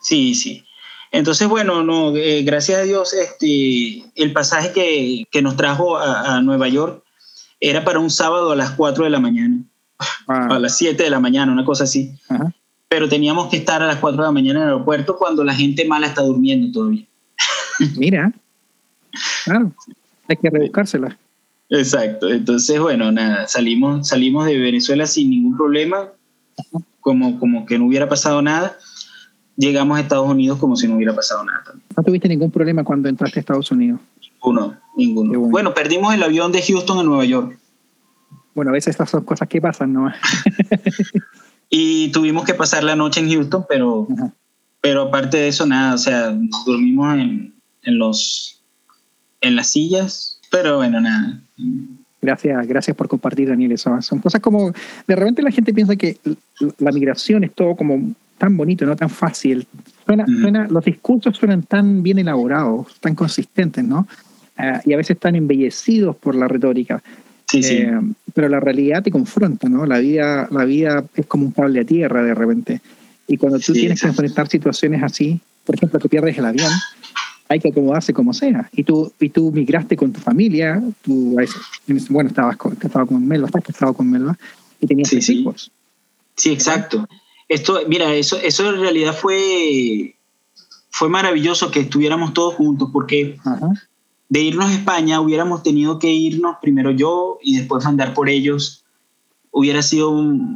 [0.00, 0.64] Sí, sí.
[1.12, 6.36] Entonces, bueno, no, eh, gracias a Dios, este, el pasaje que, que nos trajo a,
[6.36, 7.04] a, Nueva York
[7.60, 9.62] era para un sábado a las 4 de la mañana,
[10.26, 10.48] ah.
[10.50, 12.14] a las 7 de la mañana, una cosa así.
[12.28, 12.52] Ajá.
[12.88, 15.54] Pero teníamos que estar a las 4 de la mañana en el aeropuerto cuando la
[15.54, 17.04] gente mala está durmiendo todavía.
[17.96, 18.32] Mira,
[19.44, 19.72] claro,
[20.28, 21.18] hay que rebuscársela.
[21.72, 26.10] Exacto, entonces, bueno, nada, salimos, salimos de Venezuela sin ningún problema,
[27.00, 28.76] como, como que no hubiera pasado nada
[29.56, 31.62] llegamos a Estados Unidos como si no hubiera pasado nada.
[31.96, 34.00] ¿No tuviste ningún problema cuando entraste a Estados Unidos?
[34.20, 35.30] Ninguno, ninguno.
[35.30, 35.48] Bueno.
[35.50, 35.74] bueno.
[35.74, 37.58] perdimos el avión de Houston a Nueva York.
[38.54, 40.12] Bueno, a veces estas son cosas que pasan, ¿no?
[41.70, 44.06] y tuvimos que pasar la noche en Houston, pero,
[44.80, 48.62] pero aparte de eso, nada, o sea, dormimos en, en, los,
[49.40, 51.40] en las sillas, pero bueno, nada.
[52.20, 53.72] Gracias, gracias por compartir, Daniel.
[53.72, 54.72] Eso son cosas como,
[55.06, 56.18] de repente la gente piensa que
[56.78, 59.66] la migración es todo como tan bonito, no tan fácil.
[60.06, 60.40] Suena, uh -huh.
[60.40, 64.06] suena, los discursos suenan tan bien elaborados, tan consistentes, ¿no?
[64.58, 67.02] Uh, y a veces tan embellecidos por la retórica.
[67.50, 68.14] Sí, eh, sí.
[68.34, 69.84] Pero la realidad te confronta, ¿no?
[69.86, 72.80] La vida, la vida es como un cable a tierra de repente.
[73.26, 76.70] Y cuando tú sí, tienes que enfrentar situaciones así, por ejemplo, que pierdes el avión,
[77.48, 78.70] hay que acomodarse como sea.
[78.72, 81.36] Y tú, y tú migraste con tu familia, tú,
[82.08, 84.38] bueno, estabas con, estaba con Melba, estás casado con Melba,
[84.80, 85.40] y tenías sí, sí.
[85.40, 85.70] hijos.
[86.36, 87.06] Sí, exacto
[87.52, 90.16] esto, mira, eso, eso en realidad fue,
[90.90, 93.38] fue maravilloso que estuviéramos todos juntos porque
[94.28, 98.84] de irnos a España hubiéramos tenido que irnos primero yo y después mandar por ellos,
[99.50, 100.10] hubiera sido,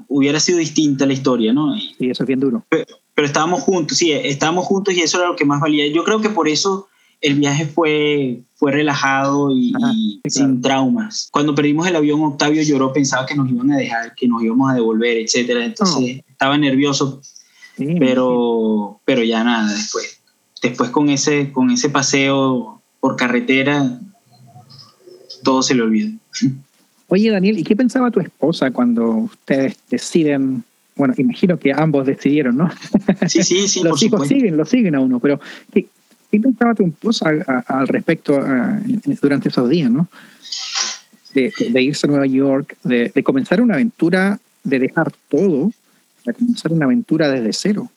[0.08, 1.78] hubiera sido distinta la historia, ¿no?
[1.78, 2.64] Sí, eso es bien duro.
[2.70, 5.88] Pero, pero, estábamos juntos, sí, estábamos juntos y eso era lo que más valía.
[5.88, 6.86] Yo creo que por eso
[7.20, 10.52] el viaje fue, fue relajado y, Ajá, y sí, claro.
[10.52, 11.28] sin traumas.
[11.32, 14.70] Cuando perdimos el avión, Octavio lloró, pensaba que nos iban a dejar, que nos íbamos
[14.70, 15.64] a devolver, etcétera.
[15.64, 17.20] Entonces estaba nervioso,
[17.76, 20.20] Sí, pero, pero ya nada, después.
[20.62, 24.00] Después con ese, con ese paseo por carretera,
[25.42, 26.12] todo se le olvidó.
[27.08, 30.64] Oye, Daniel, ¿y qué pensaba tu esposa cuando ustedes deciden?
[30.96, 32.70] Bueno, imagino que ambos decidieron, ¿no?
[33.28, 34.34] Sí, sí, sí, los por hijos supuesto.
[34.34, 35.38] siguen, lo siguen a uno, pero
[35.72, 35.86] ¿qué,
[36.30, 36.74] qué pensaba
[37.46, 38.80] a- al respecto a-
[39.20, 40.08] durante esos días, ¿no?
[41.34, 45.70] De, de irse a Nueva York, de, de comenzar una aventura, de dejar todo,
[46.24, 47.90] de comenzar una aventura desde cero.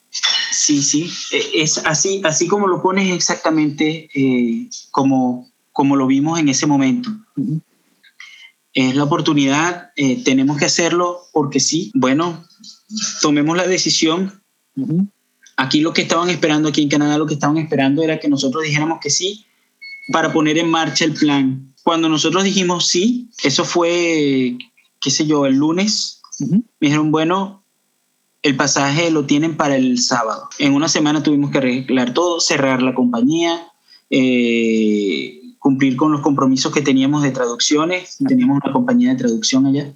[0.52, 6.38] Sí, sí, eh, es así, así como lo pones exactamente eh, como, como lo vimos
[6.38, 7.08] en ese momento.
[7.36, 7.60] Ujú.
[8.74, 11.90] Es la oportunidad, eh, tenemos que hacerlo porque sí.
[11.94, 12.44] Bueno,
[13.20, 14.42] tomemos la decisión.
[15.56, 18.62] Aquí lo que estaban esperando, aquí en Canadá lo que estaban esperando era que nosotros
[18.62, 19.44] dijéramos que sí
[20.12, 21.74] para poner en marcha el plan.
[21.82, 24.56] Cuando nosotros dijimos sí, eso fue,
[25.00, 26.56] qué sé yo, el lunes, Ujú.
[26.56, 27.62] me dijeron, bueno,
[28.42, 30.48] el pasaje lo tienen para el sábado.
[30.58, 33.68] En una semana tuvimos que arreglar todo, cerrar la compañía,
[34.08, 38.16] eh, cumplir con los compromisos que teníamos de traducciones.
[38.26, 39.92] Teníamos una compañía de traducción allá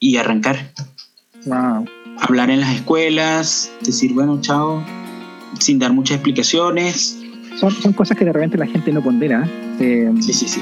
[0.00, 0.72] y arrancar.
[1.46, 1.84] Wow.
[2.18, 4.82] Hablar en las escuelas, decir, bueno, chao,
[5.58, 7.18] sin dar muchas explicaciones.
[7.60, 9.48] Son, son cosas que de repente la gente no pondera.
[9.80, 10.12] ¿eh?
[10.20, 10.60] Sí, sí, sí.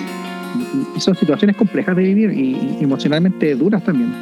[0.98, 4.12] son situaciones complejas de vivir y, y emocionalmente duras también.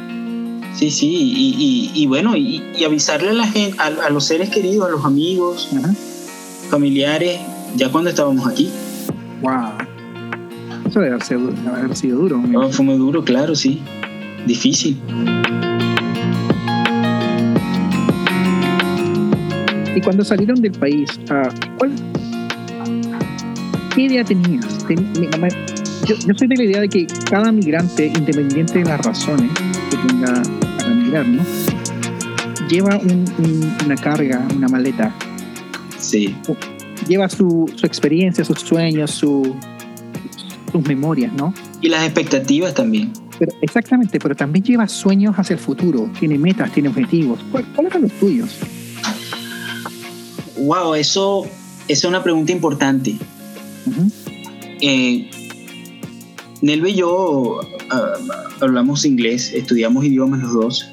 [0.73, 4.49] Sí, sí, y, y- y bueno, y, avisarle a la gente, a, a los seres
[4.49, 5.93] queridos, a los amigos, Ajá.
[6.69, 7.39] familiares,
[7.75, 8.69] ya cuando estábamos aquí.
[9.41, 9.53] Wow.
[10.87, 12.41] Eso debe haber sido, debe haber sido duro.
[12.71, 13.81] fue muy duro, claro, sí.
[14.47, 14.97] Difícil.
[19.95, 21.91] Y cuando salieron del país, ah, ¿cuál,
[23.95, 24.85] ¿qué idea tenías?
[24.87, 25.49] Ten- mi mamá-
[26.07, 29.51] yo, yo soy de la idea de que cada migrante, independiente de las razones
[29.89, 30.41] que tenga
[30.77, 31.43] para migrar, ¿no?
[32.69, 35.13] lleva un- un- una carga, una maleta,
[35.99, 36.35] Sí,
[37.07, 39.55] lleva su, su experiencia, sus sueños, su-
[40.71, 41.53] sus memorias, ¿no?
[41.81, 43.11] y las expectativas también.
[43.37, 47.39] Pero, exactamente, pero también lleva sueños hacia el futuro, tiene metas, tiene objetivos.
[47.51, 48.59] ¿Cuál- ¿Cuáles eran los tuyos?
[50.63, 51.51] Wow, eso, esa
[51.87, 53.17] es una pregunta importante.
[53.85, 54.11] Ujú.
[54.81, 55.29] Eh,
[56.61, 58.13] Nelva y yo ah,
[58.61, 60.89] hablamos inglés, estudiamos idiomas los dos.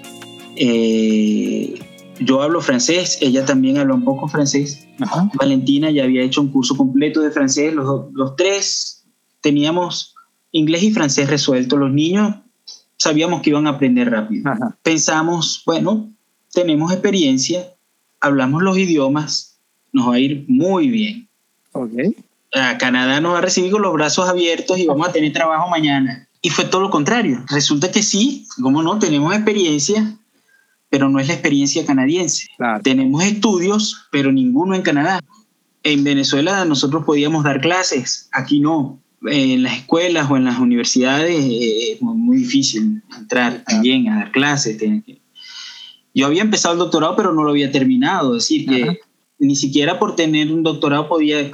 [0.57, 1.79] Eh,
[2.19, 4.87] yo hablo francés, ella también habla un poco francés.
[4.99, 5.31] Ajá.
[5.35, 9.05] Valentina ya había hecho un curso completo de francés, los, los tres
[9.41, 10.15] teníamos
[10.51, 11.77] inglés y francés resuelto.
[11.77, 12.35] Los niños
[12.97, 14.51] sabíamos que iban a aprender rápido.
[14.51, 14.77] Ajá.
[14.83, 16.13] Pensamos, bueno,
[16.53, 17.73] tenemos experiencia,
[18.21, 19.50] hablamos los idiomas,
[19.93, 21.29] nos va a ir muy bien.
[21.73, 21.93] Ok.
[22.55, 25.69] A Canadá nos va a recibir con los brazos abiertos y vamos a tener trabajo
[25.69, 26.29] mañana.
[26.43, 27.45] Y fue todo lo contrario.
[27.49, 30.17] Resulta que sí, como no, tenemos experiencia,
[30.89, 32.49] pero no es la experiencia canadiense.
[32.57, 32.83] Claro.
[32.83, 35.21] Tenemos estudios, pero ninguno en Canadá.
[35.83, 38.99] En Venezuela nosotros podíamos dar clases, aquí no.
[39.27, 44.33] En las escuelas o en las universidades eh, es muy, difícil entrar también a dar
[44.33, 44.83] clases.
[46.15, 48.37] Yo había empezado el doctorado, pero no lo había terminado.
[48.37, 49.01] Es decir, que.
[49.41, 51.51] Ni siquiera por tener un doctorado podía, eh,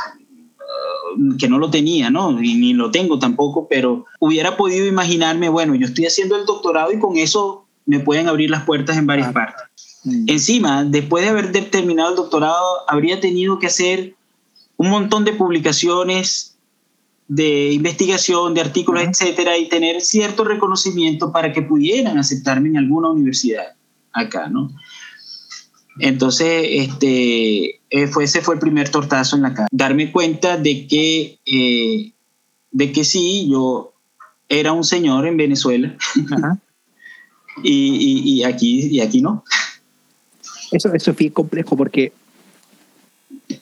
[1.39, 2.43] que no lo tenía, ¿no?
[2.43, 6.93] Y ni lo tengo tampoco, pero hubiera podido imaginarme, bueno, yo estoy haciendo el doctorado
[6.93, 9.63] y con eso me pueden abrir las puertas en varias partes.
[10.05, 10.25] Mm.
[10.29, 14.15] Encima, después de haber terminado el doctorado, habría tenido que hacer
[14.77, 16.57] un montón de publicaciones,
[17.29, 23.11] de investigación, de artículos, etcétera, y tener cierto reconocimiento para que pudieran aceptarme en alguna
[23.11, 23.75] universidad
[24.13, 24.71] acá, ¿no?
[25.99, 29.69] Entonces, este, eh, fue, ese fue el primer tortazo en la cara.
[29.71, 32.13] Darme cuenta de que, eh,
[32.71, 33.93] de que sí, yo
[34.49, 35.97] era un señor en Venezuela
[36.33, 36.59] Ajá.
[37.63, 39.43] y, y- y aquí, y aquí no.
[40.71, 42.13] Eso, eso es bien complejo porque,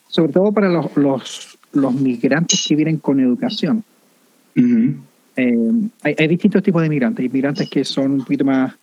[0.09, 3.85] sobre todo para los, los, los migrantes que vienen con educación,
[4.57, 5.71] eh,
[6.03, 7.23] hay, hay distintos tipos de migrantes.
[7.23, 8.75] Hay migrantes que son un poquito más,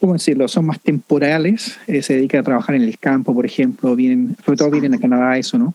[0.00, 0.48] ¿cómo decirlo?
[0.48, 4.58] Son más temporales, eh, se dedican a trabajar en el campo, por ejemplo, vienen, sobre
[4.58, 5.74] todo vienen a Canadá, eso, ¿no?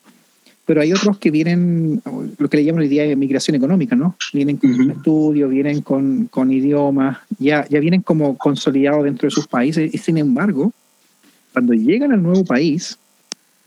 [0.65, 2.01] Pero hay otros que vienen,
[2.37, 4.15] lo que le llaman hoy día migración económica, ¿no?
[4.33, 4.91] Vienen con Ujú.
[4.91, 9.97] estudios, vienen con, con idiomas, ya, ya vienen como consolidados dentro de sus países y
[9.97, 10.71] sin embargo,
[11.53, 12.99] cuando llegan al nuevo país,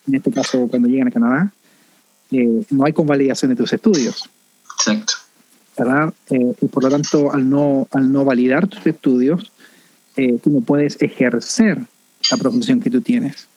[0.06, 1.52] en este caso cuando llegan a Canadá,
[2.30, 4.30] eh, no hay convalidación de tus estudios.
[4.78, 5.14] Exacto.
[5.76, 6.12] ¿verdad?
[6.30, 9.51] Eh, y por lo tanto, al no, al no validar tus estudios,
[10.16, 11.79] eh, tú no puedes ejercer
[12.31, 13.48] la profesión que tú tienes.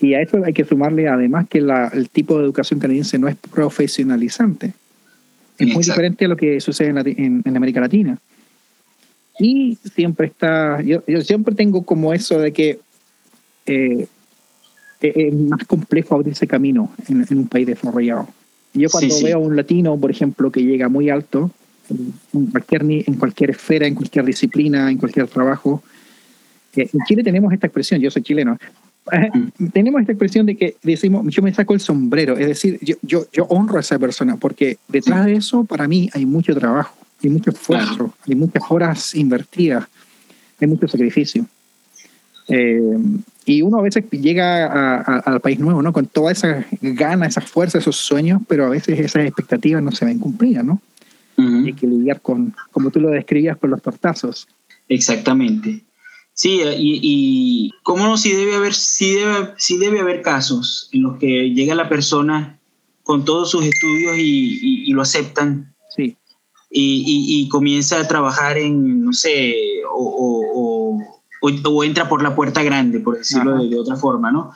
[0.00, 3.28] Y a eso hay que sumarle además que la, el tipo de educación canadiense no
[3.28, 4.72] es profesionalizante.
[5.58, 8.18] Es muy diferente a lo que sucede en, en, América Latina.
[9.38, 12.80] Y siempre está, yo, yo, siempre tengo como eso de que
[13.66, 14.06] eh,
[15.00, 18.28] es más complejo abrirse camino en, en un país desarrollado.
[18.74, 21.52] Yo cuando veo a un latino, por ejemplo, que llega muy alto,
[21.90, 25.82] en cualquier, en cualquier esfera, en cualquier disciplina, en cualquier trabajo,
[26.76, 28.58] en Chile tenemos esta expresión, yo soy chileno,
[29.06, 29.66] mm.
[29.68, 33.26] tenemos esta expresión de que decimos, yo me saco el sombrero, es decir, yo, yo,
[33.32, 37.30] yo honro a esa persona, porque detrás de eso, para mí, hay mucho trabajo, hay
[37.30, 39.86] mucho esfuerzo, hay muchas horas invertidas,
[40.60, 41.46] hay mucho sacrificio.
[42.48, 42.98] Eh,
[43.46, 45.92] y uno a veces llega al país nuevo, ¿no?
[45.92, 50.06] Con toda esa gana, esa fuerza, esos sueños, pero a veces esas expectativas no se
[50.06, 50.80] ven cumplidas, ¿no?
[51.36, 54.46] Hay que lidiar con, como tú lo describías, con los tortazos.
[54.88, 55.84] Exactamente.
[56.32, 61.02] Sí, y, y cómo no, si debe haber, si debe, si debe haber casos en
[61.02, 62.58] los que llega la persona
[63.04, 65.74] con todos sus estudios y, y lo aceptan.
[65.94, 66.16] Sí.
[66.70, 69.54] Y, comienza a trabajar en, no sé,
[69.88, 70.98] o,
[71.40, 74.52] o, o, entra por la puerta grande, por decirlo de, de, otra forma, ¿no?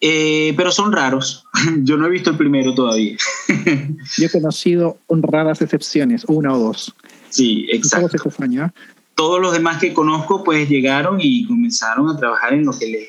[0.00, 1.44] Eh, pero son raros.
[1.82, 3.16] Yo no he visto el primero todavía.
[4.18, 6.94] Yo he conocido honradas excepciones, una o dos.
[7.28, 8.16] Sí, exacto.
[8.16, 8.70] Todos años.
[9.14, 13.08] Todos los demás que conozco, pues llegaron y comenzaron a trabajar en lo que les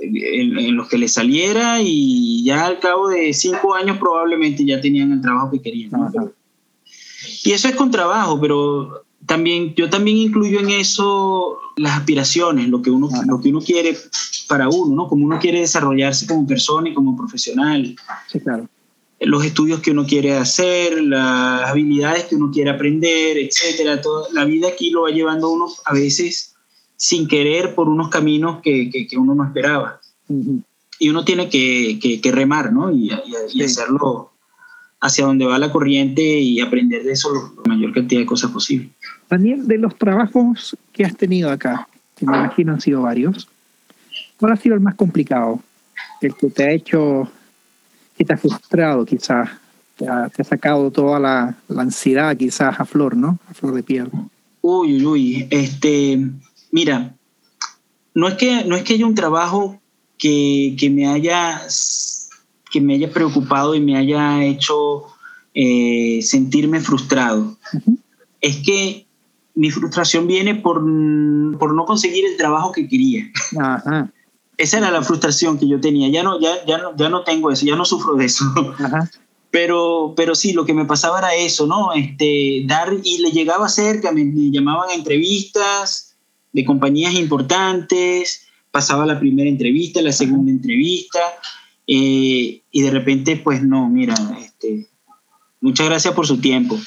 [0.00, 5.12] en, lo que les saliera y ya al cabo de cinco años probablemente ya tenían
[5.12, 5.90] el trabajo que querían.
[7.44, 12.82] Y eso es con trabajo, pero también yo también incluyo en eso las aspiraciones, lo
[12.82, 13.96] que uno, lo que uno quiere
[14.48, 15.08] para uno, ¿no?
[15.08, 17.96] Como uno quiere desarrollarse como persona y como profesional.
[18.30, 18.68] Sí, claro.
[19.20, 24.00] Los estudios que uno quiere hacer, las habilidades que uno quiere aprender, etcétera.
[24.00, 26.54] Toda, la vida aquí lo va llevando uno a veces
[26.96, 30.00] sin querer por unos caminos que, que, uno no esperaba.
[30.98, 32.92] Y uno tiene que, que, remar, ¿no?
[32.92, 33.10] Y,
[33.54, 34.27] y, hacerlo
[35.00, 38.90] hacia donde va la corriente y aprender de eso la mayor cantidad de cosas posible.
[39.28, 43.48] Daniel, de los trabajos que has tenido acá, que me imagino han sido varios,
[44.38, 45.60] ¿cuál ha sido el más complicado?
[46.20, 47.30] El que te ha hecho,
[48.16, 49.50] que te ha frustrado quizás,
[49.96, 53.38] te ha, sacado toda la, ansiedad quizás a flor, ¿no?
[53.48, 54.10] A flor de piel.
[54.62, 55.48] Uy, uy, uy.
[55.50, 56.18] Este,
[56.72, 57.14] mira,
[58.14, 59.80] no es que, no es que haya un trabajo
[60.16, 61.62] que, que me haya
[62.70, 65.04] que me haya preocupado y me haya hecho
[65.54, 67.56] eh, sentirme frustrado.
[68.40, 69.06] Es que
[69.54, 70.80] mi frustración viene por,
[71.58, 73.24] por, no conseguir el trabajo que quería.
[74.56, 76.08] Esa era la frustración que yo tenía.
[76.08, 78.44] Ya no, ya, ya, no, ya no tengo eso, ya no sufro de eso.
[79.50, 81.94] Pero, pero sí, lo que me pasaba era eso, ¿no?
[81.94, 86.16] Este, dar, y le llegaba cerca, me, me llamaban a entrevistas
[86.52, 91.18] de compañías importantes, pasaba la primera entrevista, la segunda entrevista,
[91.90, 94.86] eh, y de repente, pues no, mira, este,
[95.60, 96.78] muchas gracias por su tiempo.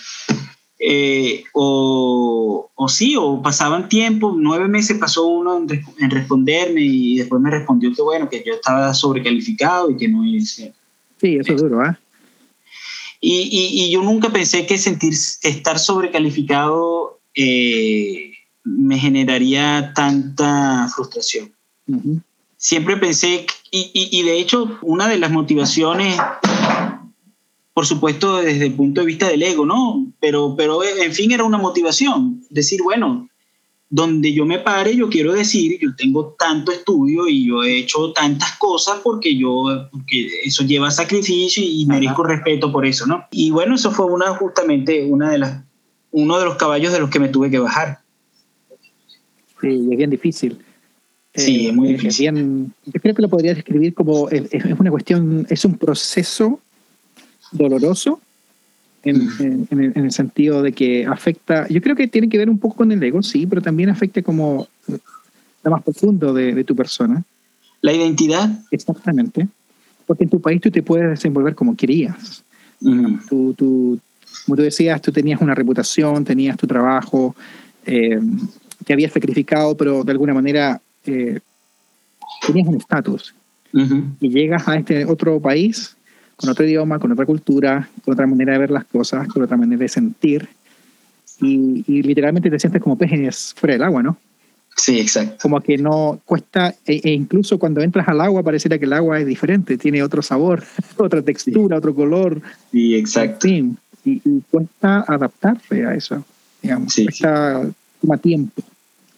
[0.77, 7.41] Eh, o, o, sí, o pasaban tiempo, nueve meses pasó uno en, responderme y después
[7.41, 10.73] me respondió que bueno, que yo estaba sobrecalificado y que no hice.
[11.19, 11.95] Sí, eso es duro, ¿eh?
[13.19, 18.33] Y, y, y, yo nunca pensé que sentir estar sobrecalificado eh,
[18.63, 21.53] me generaría tanta frustración.
[22.61, 26.15] Siempre pensé y, y, de hecho, una de las motivaciones,
[27.73, 30.13] por supuesto, desde el punto de vista del ego, ¿no?
[30.19, 32.43] Pero, pero en fin, era una motivación.
[32.51, 33.27] Decir, bueno,
[33.89, 38.13] donde yo me pare, yo quiero decir, yo tengo tanto estudio y yo he hecho
[38.13, 43.25] tantas cosas porque yo, porque eso lleva sacrificio y merezco respeto por eso, ¿no?
[43.31, 45.63] Y bueno, eso fue una, justamente una de las,
[46.11, 48.01] uno de los caballos de los que me tuve que bajar.
[49.61, 50.63] Sí, es bien difícil.
[51.33, 52.71] Sí, es muy eh, difícil.
[52.85, 56.59] yo creo que lo podría describir como es, una cuestión, es un proceso
[57.51, 58.19] doloroso
[59.03, 62.75] en, en, el, sentido de que afecta, yo creo que tiene que ver un poco
[62.75, 64.67] con el ego, sí, pero también afecta como
[65.63, 67.23] lo más profundo de, tu persona.
[67.81, 68.49] La identidad.
[68.69, 69.47] Exactamente.
[70.05, 72.43] Porque en tu país tú te puedes desenvolver como querías.
[72.79, 73.99] tú, tú,
[74.45, 77.35] como tú decías, tú tenías una reputación, tenías tu trabajo,
[77.85, 78.19] eh,
[78.85, 81.39] te habías sacrificado, pero de alguna manera eh,
[82.45, 83.35] tenías un estatus
[83.73, 85.95] y llegas a este otro país
[86.35, 89.55] con otro idioma, con otra cultura, con otra manera de ver las cosas, con otra
[89.55, 90.49] manera de sentir
[91.39, 94.17] y, literalmente te sientes como pejes fuera del agua, ¿no?
[94.75, 95.37] Sí, exacto.
[95.41, 99.19] Como que no cuesta, e, e, incluso cuando entras al agua pareciera que el agua
[99.19, 100.63] es diferente, tiene otro sabor,
[100.97, 102.41] otra textura, otro color.
[102.71, 103.47] Sí, exacto.
[103.47, 103.71] y,
[104.49, 106.23] cuesta adaptarse a eso,
[106.61, 106.93] digamos.
[106.95, 107.69] cuesta,
[108.01, 108.63] toma tiempo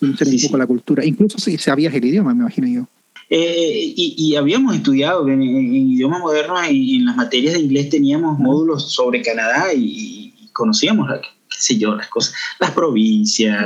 [0.05, 2.87] conocer un poco la cultura, incluso si sabías el idioma, me imagino yo.
[3.29, 8.93] Eh, y, habíamos estudiado en, idiomas modernos y en las materias de inglés teníamos módulos
[8.93, 13.57] sobre Canadá y, conocíamos, qué sé yo, las cosas, las provincias,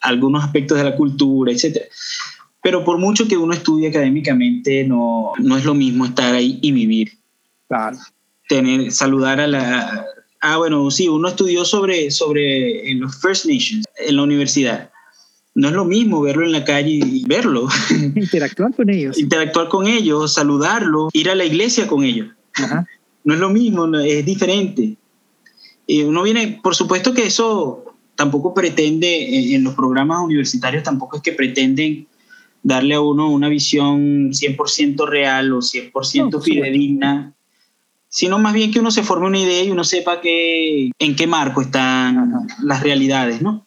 [0.00, 1.84] algunos aspectos de la cultura, etc.
[2.62, 6.72] Pero por mucho que uno estudie académicamente, no, no es lo mismo estar ahí y
[6.72, 7.12] vivir.
[7.68, 7.96] Claro.
[8.48, 10.06] Tener, saludar a la...
[10.40, 14.90] Ah, bueno, sí, uno estudió sobre, sobre en los First Nations en la universidad
[15.58, 17.66] no es lo mismo verlo en la calle y verlo.
[18.14, 19.18] Interactuar con ellos.
[19.18, 22.28] Interactuar con ellos, saludarlo, ir a la iglesia con ellos.
[23.24, 24.96] No es lo mismo, es diferente.
[25.84, 31.22] Y uno viene, por supuesto que eso tampoco pretende, en los programas universitarios tampoco es
[31.22, 32.06] que pretenden
[32.62, 37.34] darle a uno una visión 100% real o 100% fidedigna
[38.08, 41.26] sino más bien que uno se forme una idea y uno sepa que, en qué
[41.26, 43.66] marco están las realidades, ¿no?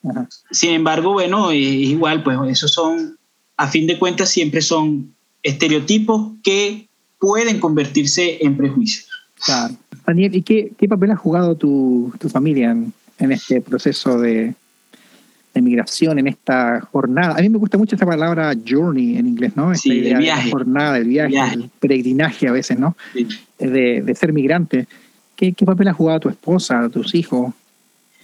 [0.50, 3.18] Sin embargo, bueno, es igual, pues esos son,
[3.58, 5.14] a fin de cuentas, siempre son
[5.44, 6.88] estereotipos que
[7.20, 9.08] pueden convertirse en prejuicios.
[9.46, 9.76] Claro.
[10.06, 14.56] Daniel, ¿y qué, papel ha jugado tu, familia en, este proceso de,
[15.54, 17.36] de migración, en esta jornada?
[17.38, 19.74] A mí me gusta mucho esta palabra journey en inglés, ¿no?
[19.76, 20.46] sí, idea viaje.
[20.46, 22.96] De jornada, el viaje, el peregrinaje a veces, ¿no?
[23.14, 23.28] Sí
[23.70, 24.88] de, ser migrante.
[25.36, 27.54] ¿Qué, papel ha jugado tu esposa, tus hijos?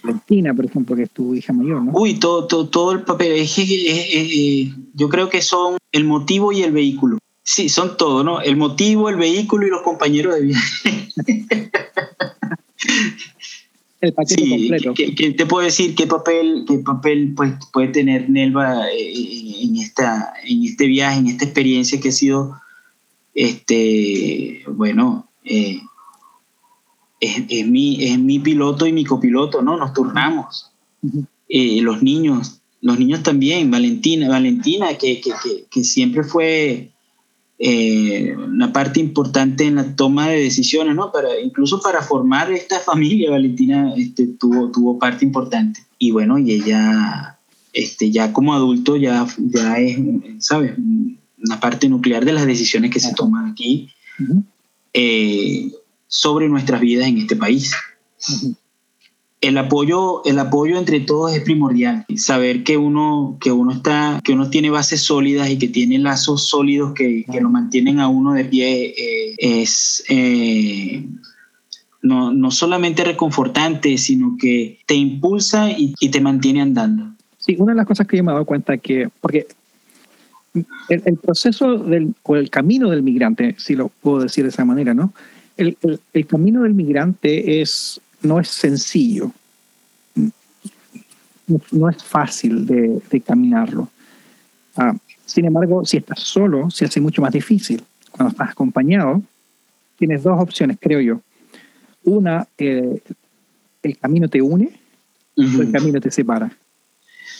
[0.02, 1.92] Valentina, por ejemplo, que es tu hija mayor, ¿no?
[1.92, 3.32] Uy, todo, todo, el papel.
[3.56, 7.18] Eh, yo creo que son el motivo y el vehículo.
[7.42, 8.40] Sí, son todo, ¿no?
[8.40, 11.08] El motivo, el vehículo y los compañeros de viaje.
[14.00, 14.94] el paquete completo.
[14.94, 20.32] ¿qué, te puedo decir qué papel, qué papel pues, puede tener Nelva eh, en, esta,
[20.44, 22.54] en este viaje, en esta experiencia que ha sido,
[23.34, 25.80] este, bueno, eh,
[27.20, 29.76] es, mi, es mi piloto y mi copiloto, ¿no?
[29.76, 30.70] Nos turnamos.
[31.48, 35.20] Eh, los niños, los niños también, Valentina, Valentina que,
[35.82, 36.92] siempre fue
[37.58, 41.10] eh, una parte importante en la toma de decisiones, ¿no?
[41.10, 45.84] Para, incluso para formar esta familia, Valentina este, tuvo, tuvo parte importante.
[45.98, 47.38] Y bueno, y ella,
[47.72, 49.98] este, ya como adulto, ya, ya es,
[50.38, 50.74] ¿sabes?
[51.44, 53.90] Una parte nuclear de las decisiones que se toman aquí.
[54.92, 55.70] Eh,
[56.08, 57.72] sobre nuestras vidas en este país.
[59.40, 62.04] El apoyo, el apoyo entre todos es primordial.
[62.16, 66.48] Saber que uno, que uno está, que uno tiene bases sólidas y que tiene lazos
[66.48, 71.04] sólidos que, que lo mantienen a uno de pie eh, es eh,
[72.02, 77.12] no, no, solamente reconfortante, sino que te impulsa y, te mantiene andando.
[77.38, 79.46] Sí, una de las cosas que yo me he dado cuenta que, porque
[80.88, 84.94] el, proceso del, o el camino del migrante, si lo puedo decir de esa manera,
[84.94, 85.12] ¿no?
[85.56, 85.76] El,
[86.12, 89.32] el, camino del migrante es, no es sencillo,
[91.72, 93.88] no, es fácil de, de caminarlo.
[94.76, 94.94] Ah,
[95.24, 97.82] sin embargo, si estás solo, se hace mucho más difícil.
[98.10, 99.22] Cuando estás acompañado,
[99.98, 101.20] tienes dos opciones, creo yo.
[102.04, 103.02] Una, eh,
[103.82, 104.70] el camino te une
[105.36, 106.50] o el camino te separa.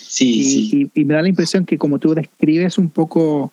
[0.06, 3.52] Sí, y, me da la impresión que como tú describes un poco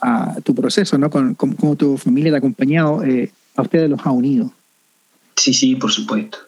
[0.00, 1.10] a tu proceso, ¿no?
[1.10, 4.52] Con, como tu familia te ha acompañado, eh, a ustedes los ha unido.
[5.36, 6.38] Sí, sí, por supuesto.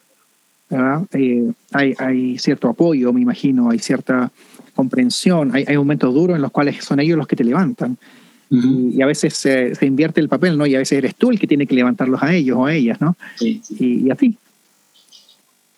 [0.71, 4.31] Eh, hay, hay, cierto apoyo, me imagino, hay cierta
[4.75, 7.97] comprensión, hay, hay, momentos duros en los cuales son ellos los que te levantan.
[8.51, 10.67] y, a veces se, se, invierte el papel, ¿no?
[10.67, 13.01] Y a veces eres tú el que tiene que levantarlos a ellos o a ellas,
[13.01, 13.17] ¿no?
[13.37, 14.37] Sí, Y, y, así.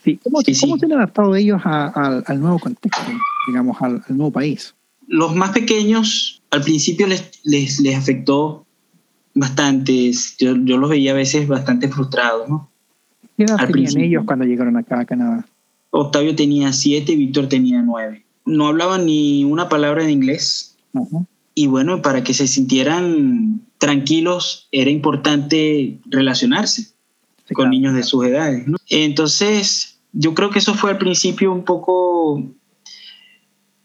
[0.05, 0.18] Sí.
[0.22, 3.12] ¿Cómo, ¿cómo se han adaptado ellos al nuevo contexto?
[3.47, 4.74] digamos, al, nuevo país?
[5.07, 8.66] Los más pequeños al principio les, les, les afectó
[9.34, 10.12] bastante.
[10.38, 12.69] Yo, yo, los veía a veces bastante frustrados, ¿no?
[13.41, 15.47] ¿Qué edad tenían ellos cuando llegaron acá a Canadá?
[15.88, 18.22] Octavio tenía siete, Víctor tenía nueve.
[18.45, 20.76] No hablaban ni una palabra de inglés.
[21.55, 26.88] Y bueno, para que se sintieran tranquilos era importante relacionarse
[27.55, 28.66] con niños de sus edades.
[28.66, 28.76] ¿no?
[28.91, 32.45] Entonces, yo creo que eso fue al principio un poco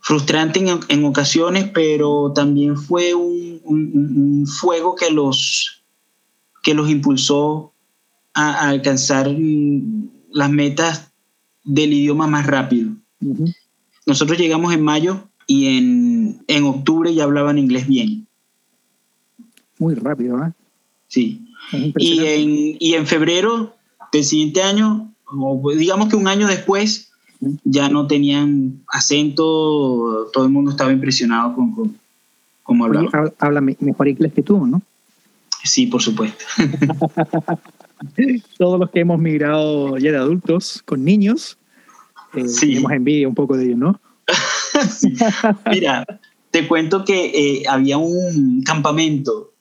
[0.01, 5.85] frustrante en, ocasiones, pero también fue un, fuego que los,
[6.61, 7.71] que los impulsó
[8.35, 11.11] a, alcanzar mm, las metas
[11.63, 12.91] del idioma más rápido.
[14.05, 18.27] Nosotros llegamos en mayo y en, en, octubre ya hablaban inglés bien.
[19.79, 20.51] Muy rápido, ¿eh?
[21.07, 21.41] Sí.
[21.97, 23.75] Y en, y en febrero
[24.11, 27.11] del siguiente año, o digamos que un año después,
[27.63, 31.97] ya no tenían acento, todo el mundo estaba impresionado con, con
[32.63, 33.31] cómo hablaba.
[33.39, 34.81] habla mejor inglés que tú, ¿no?
[35.63, 36.45] Sí, por supuesto.
[38.57, 41.57] Todos los que hemos migrado ya de adultos con niños,
[42.33, 42.67] eh, Sí.
[42.69, 44.01] tenemos envidia un poco de ellos, ¿no?
[44.89, 45.13] Sí.
[45.71, 46.05] Mira,
[46.51, 47.25] te cuento que
[47.61, 49.53] eh, había un campamento.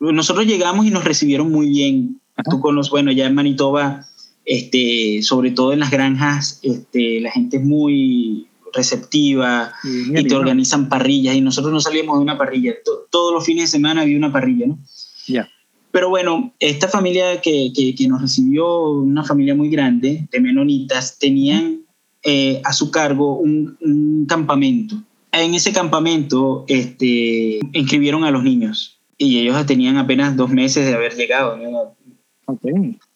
[0.00, 2.20] Nosotros llegamos y nos recibieron muy bien.
[2.36, 2.50] Ajá.
[2.50, 4.06] Tú conoces, bueno, ya en Manitoba,
[4.44, 10.88] este, sobre todo en las granjas, este, la gente es muy receptiva Y, te organizan
[10.88, 12.74] parrillas y nosotros no salíamos de una parrilla.
[12.84, 14.78] To- todos los fines de semana había una parrilla, ¿no?
[15.26, 15.48] Ya.
[15.96, 21.18] Pero bueno, esta familia que, que- que nos recibió, una familia muy grande de menonitas,
[21.18, 21.86] tenían
[22.22, 24.94] eh, a su cargo un, un campamento.
[25.32, 30.92] En ese campamento este, inscribieron a los niños y ellos tenían apenas dos meses de
[30.92, 31.96] haber llegado, ¿no?
[32.44, 32.60] Ok.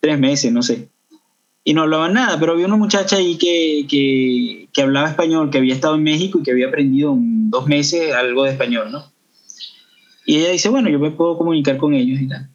[0.01, 0.89] tres meses, no sé.
[1.62, 5.59] Y no hablaban nada, pero había una muchacha ahí que, que, que hablaba español, que
[5.59, 9.05] había estado en México y que había aprendido en dos meses algo de español, ¿no?
[10.24, 12.49] Y ella dice, bueno, yo me puedo comunicar con ellos y tal.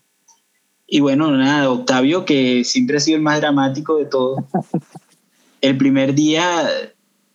[0.96, 4.48] Y bueno, nada, Octavio, que siempre ha sido el más dramático de todo,
[5.60, 6.70] el primer día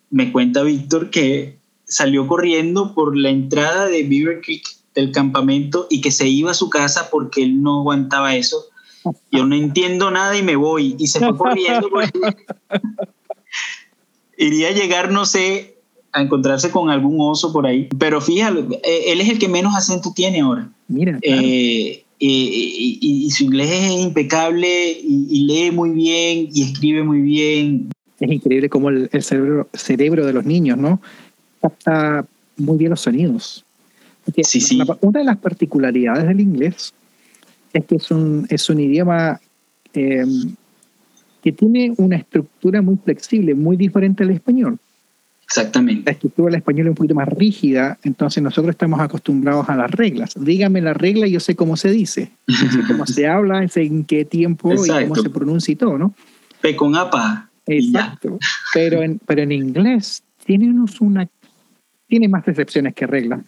[0.08, 6.00] me cuenta Víctor que salió corriendo por la entrada de Beaver Creek del campamento y
[6.00, 8.64] que se iba a su casa porque él no aguantaba eso.
[9.30, 10.96] Yo no entiendo nada y me voy.
[10.98, 11.90] Y se fue corriendo.
[14.38, 15.76] Iría a llegar, no sé,
[16.12, 17.90] a encontrarse con algún oso por ahí.
[17.98, 20.70] Pero fíjalo, eh, él es el que menos acento tiene ahora.
[20.88, 21.42] Mira, claro.
[21.44, 27.02] Eh, y, y- y su inglés es impecable y, y lee muy bien y escribe
[27.02, 27.90] muy bien.
[28.20, 31.00] es increíble cómo el, el cerebro, cerebro de los niños, ¿no?
[31.62, 32.26] Capta
[32.58, 33.64] muy bien los sonidos.
[34.44, 34.78] Sí, sí.
[35.00, 36.92] una de las particularidades del inglés
[37.72, 39.40] es que es un, es un idioma
[39.94, 40.24] eh,
[41.42, 44.78] que tiene una estructura muy flexible, muy diferente al español.
[45.56, 46.12] La Exactamente.
[46.12, 50.34] estructura del español es un poquito más rígida, entonces nosotros estamos acostumbrados a las reglas.
[50.38, 54.04] Dígame la regla y yo sé cómo se dice, sé cómo se habla, sé en
[54.04, 56.14] qué tiempo y cómo se pronuncia y todo, ¿no?
[56.60, 57.50] P con APA.
[57.66, 58.38] Exacto.
[58.72, 61.28] Pero en, pero en inglés tiene unos una
[62.06, 63.40] tiene más excepciones que reglas.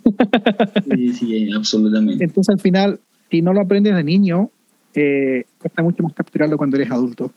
[0.90, 2.24] Sí, sí, absolutamente.
[2.24, 3.00] Entonces al final,
[3.30, 4.50] si no lo aprendes de niño,
[4.94, 7.32] eh, cuesta mucho más capturarlo cuando eres adulto.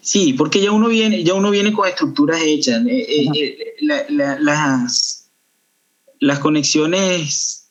[0.00, 2.84] Sí, porque ya uno viene, ya uno viene con estructuras hechas.
[2.86, 5.28] Eh, eh, eh, la- la- las,
[6.20, 7.68] las conexiones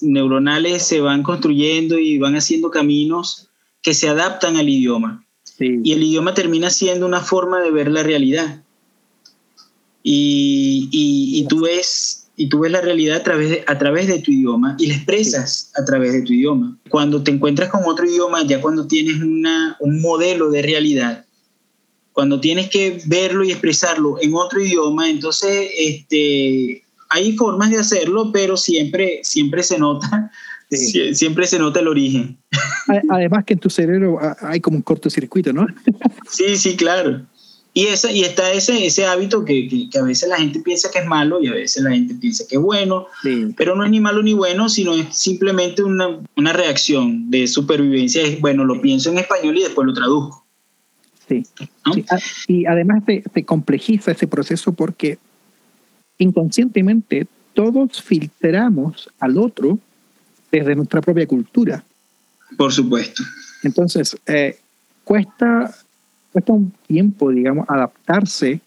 [0.00, 3.48] neuronales se van construyendo y van haciendo caminos
[3.82, 5.24] que se adaptan al idioma.
[5.44, 5.80] Sí.
[5.82, 8.62] Y el idioma termina siendo una forma de ver la realidad.
[10.02, 14.06] Y, y- y tú ves, y tú ves la realidad a través, de, a través
[14.08, 16.76] de tu idioma y la expresas a través de tu idioma.
[16.88, 21.24] Cuando te encuentras con otro idioma, ya cuando tienes una, un modelo de realidad,
[22.12, 28.30] cuando tienes que verlo y expresarlo en otro idioma, entonces este, hay formas de hacerlo,
[28.32, 30.30] pero siempre, siempre se nota.
[30.74, 31.14] Sí.
[31.14, 32.38] Siempre se nota el origen.
[33.10, 35.66] Además que en tu cerebro ah, hay como un cortocircuito, ¿no?
[36.30, 37.26] Sí, sí, claro.
[37.74, 40.90] Y, esa, y está ese, ese hábito que, que, que a veces la gente piensa
[40.90, 43.48] que es malo y a veces la gente piensa que es bueno, Sí.
[43.54, 48.22] pero no es ni malo ni bueno, sino es simplemente una, una reacción de supervivencia.
[48.22, 50.41] Es, bueno, lo pienso en español y después lo traduzco.
[51.32, 51.66] Sí.
[51.86, 51.92] ¿no?
[51.94, 52.18] Sí, a-
[52.48, 55.18] Y además te, te complejiza ese proceso porque
[56.18, 59.78] inconscientemente todos filtramos al otro
[60.50, 61.84] desde nuestra propia cultura.
[62.56, 63.22] Por supuesto.
[63.62, 64.58] Entonces, eh,
[65.04, 65.74] cuesta,
[66.32, 68.60] cuesta un tiempo, digamos, adaptarse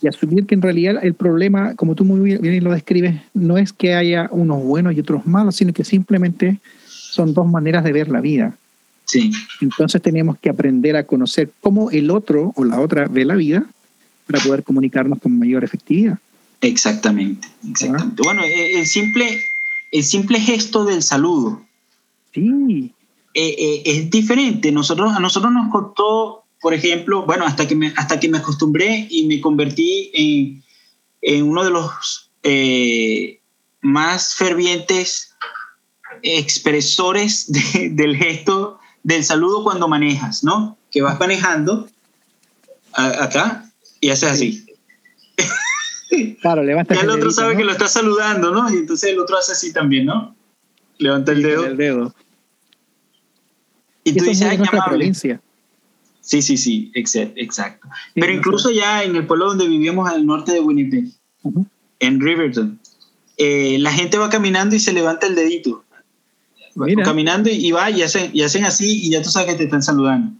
[0.00, 3.72] y asumir que en realidad el problema, como tú muy bien lo describes, no es
[3.72, 8.08] que haya unos buenos y otros malos, sino que simplemente son dos maneras de ver
[8.08, 8.56] la vida.
[9.10, 9.32] Sí,
[9.62, 13.64] Entonces tenemos que aprender a conocer cómo el otro o la otra ve la vida
[14.26, 16.18] para poder comunicarnos con mayor efectividad.
[16.60, 17.48] exactamente.
[17.70, 18.22] exactamente.
[18.22, 19.40] Bueno, eh, el simple,
[19.92, 21.62] el simple gesto del saludo
[22.34, 22.92] Sí,
[23.32, 24.70] eh, eh, es diferente.
[24.72, 29.06] Nosotros, a nosotros nos costó, por ejemplo, bueno, hasta que me, hasta que me acostumbré
[29.10, 30.62] y me convertí en,
[31.22, 33.40] en uno de los eh,
[33.80, 35.34] más fervientes
[36.22, 40.76] expresores de- del gesto del saludo cuando manejas, ¿no?
[40.90, 41.88] Que vas manejando
[42.92, 43.70] a- acá
[44.00, 44.66] y haces así.
[46.40, 48.72] claro, levanta Ya el otro sabe que lo está saludando, ¿no?
[48.72, 50.34] Y entonces el otro hace así también, ¿no?
[50.98, 52.14] Levanta el dedo el dedo.
[54.04, 54.96] y tú dices, ay, qué amable.
[54.96, 55.40] provincia.
[56.20, 57.88] Sí, sí, sí, exa- exacto.
[58.14, 61.04] Sí, Pero incluso ya en el pueblo donde vivíamos al norte de Winnipeg,
[62.00, 62.78] en Riverton,
[63.38, 65.84] eh, la gente va caminando y se levanta el dedito.
[66.86, 67.02] Mira.
[67.04, 69.64] caminando y, y va y hacen, y hacen así y ya tú sabes que te
[69.64, 70.32] están saludando.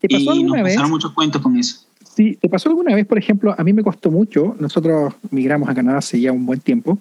[0.00, 0.74] ¿Te pasó Y nos alguna vez?
[0.74, 1.80] pasaron muchos cuentos con eso.
[2.14, 5.74] Sí, ¿te pasó alguna vez, por ejemplo, a mí me costó mucho, nosotros migramos a
[5.74, 6.98] Canadá hace ya un buen tiempo,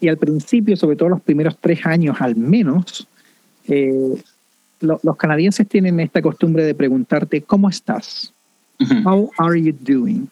[0.00, 3.06] y al principio, sobre todo los primeros tres años al menos,
[3.68, 4.14] eh,
[4.80, 8.32] los canadienses tienen esta costumbre de preguntarte, ¿cómo estás?
[9.04, 10.28] How are you doing?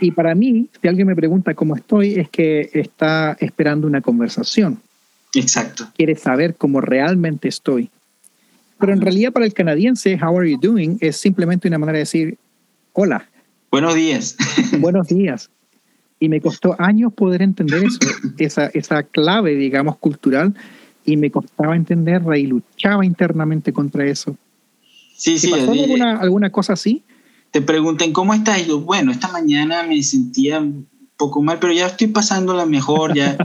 [0.00, 4.78] Y para mí, si alguien me pregunta cómo estoy, es que está esperando una conversación.
[5.34, 5.88] Exacto.
[5.96, 7.90] Quiere saber cómo realmente estoy.
[8.78, 12.00] Pero en realidad para el canadiense, how are you doing es simplemente una manera de
[12.00, 12.38] decir,
[12.92, 13.28] hola.
[13.70, 14.36] Buenos días.
[14.78, 15.50] Buenos días.
[16.20, 17.98] Y me costó años poder entender eso,
[18.38, 20.54] esa, esa clave, digamos, cultural,
[21.04, 24.36] y me costaba entenderla y luchaba internamente contra eso.
[25.16, 25.50] Sí, sí.
[25.50, 27.02] ¿Pasó alguna, alguna cosa así?
[27.50, 31.72] te pregunten cómo estás y yo, bueno, esta mañana me sentía un poco mal, pero
[31.72, 33.36] ya estoy pasándola mejor, ya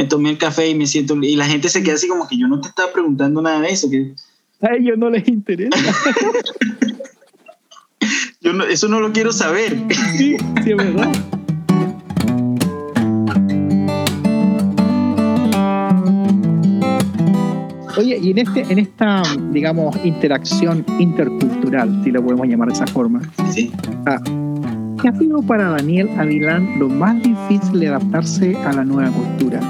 [0.00, 2.38] me tomé el café y me siento, y la gente se queda así como que
[2.38, 3.90] yo no te estaba preguntando nada de eso.
[3.90, 4.14] Que...
[4.62, 5.76] A ellos no les interesa.
[8.40, 9.76] yo no, eso no lo quiero saber.
[10.16, 11.12] sí, sí, es verdad.
[17.98, 22.86] Oye, y en, este, en esta, digamos, interacción intercultural, si lo podemos llamar de esa
[22.86, 23.20] forma,
[23.50, 23.70] ¿Sí?
[24.06, 24.18] Ah,
[25.02, 29.60] ¿qué ha sido para Daniel Avilán lo más difícil de adaptarse a la nueva cultura?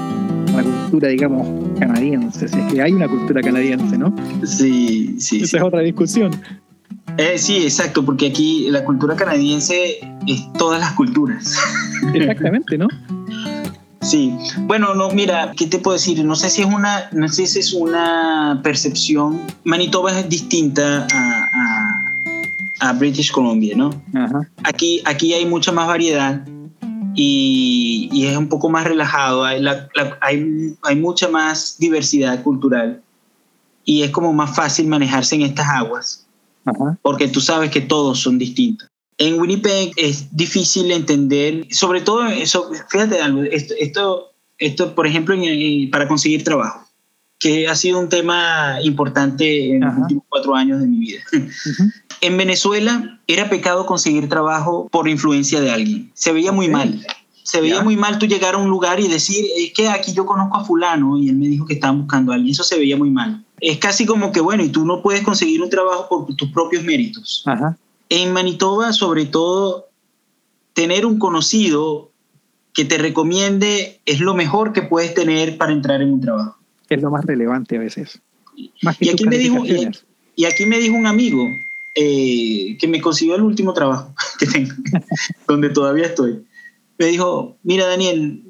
[0.55, 1.47] La cultura, digamos,
[1.79, 4.13] canadiense, si es que hay una cultura canadiense, ¿no?
[4.45, 5.41] Sí, sí.
[5.43, 6.31] Esa es otra discusión.
[7.17, 11.57] Eh, sí, exacto, porque aquí la cultura canadiense es todas las culturas.
[12.13, 12.87] Exactamente, ¿no?
[14.01, 16.23] Sí, bueno, no, mira, ¿qué te puedo decir?
[16.25, 19.41] No sé si es una, no sé si es una percepción.
[19.63, 23.91] Manitoba es distinta a, a, British Columbia, ¿no?
[24.63, 26.43] Aquí, aquí hay mucha más variedad
[27.15, 29.43] y, y es un poco más relajado.
[29.43, 29.63] Hay,
[30.21, 33.01] hay, hay mucha más diversidad cultural
[33.85, 36.27] y es como más fácil manejarse en estas aguas,
[37.01, 38.87] porque tú sabes que todos son distintos.
[39.17, 45.35] En Winnipeg es difícil entender, sobre todo, eso, fíjate algo, esto, esto, por ejemplo,
[45.91, 46.87] para conseguir trabajo,
[47.41, 51.21] que ha sido un tema importante en los últimos cuatro años de mi vida.
[52.21, 56.11] En Venezuela era pecado conseguir trabajo por influencia de alguien.
[56.13, 57.03] Se veía muy mal.
[57.41, 60.27] Se veía muy mal tú llegar a un lugar y decir, es que aquí yo
[60.27, 62.51] conozco a fulano y él me dijo que estaban buscando a alguien.
[62.51, 63.43] Eso se veía muy mal.
[63.59, 66.83] Es casi como que, bueno, y tú no puedes conseguir un trabajo por tus propios
[66.83, 67.41] méritos.
[67.47, 67.75] Ajá.
[68.09, 69.87] En Manitoba, sobre todo,
[70.73, 72.11] tener un conocido
[72.71, 76.60] que te recomiende es lo mejor que puedes tener para entrar en un trabajo.
[76.91, 78.21] Es lo más relevante a veces.
[78.53, 78.71] y,
[79.09, 79.63] aquí me dijo,
[80.35, 81.47] y, aquí me dijo un amigo
[81.95, 84.73] eh, que me consiguió el último trabajo que tengo,
[85.47, 86.43] donde todavía estoy.
[86.97, 88.43] Me dijo, mira Daniel,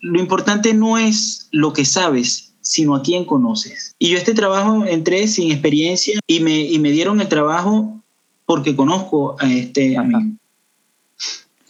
[0.00, 3.96] lo importante no es lo que sabes, sino a quién conoces.
[3.98, 8.00] Y yo este trabajo entré sin experiencia y me, y me dieron el trabajo
[8.46, 10.36] porque conozco a este amigo.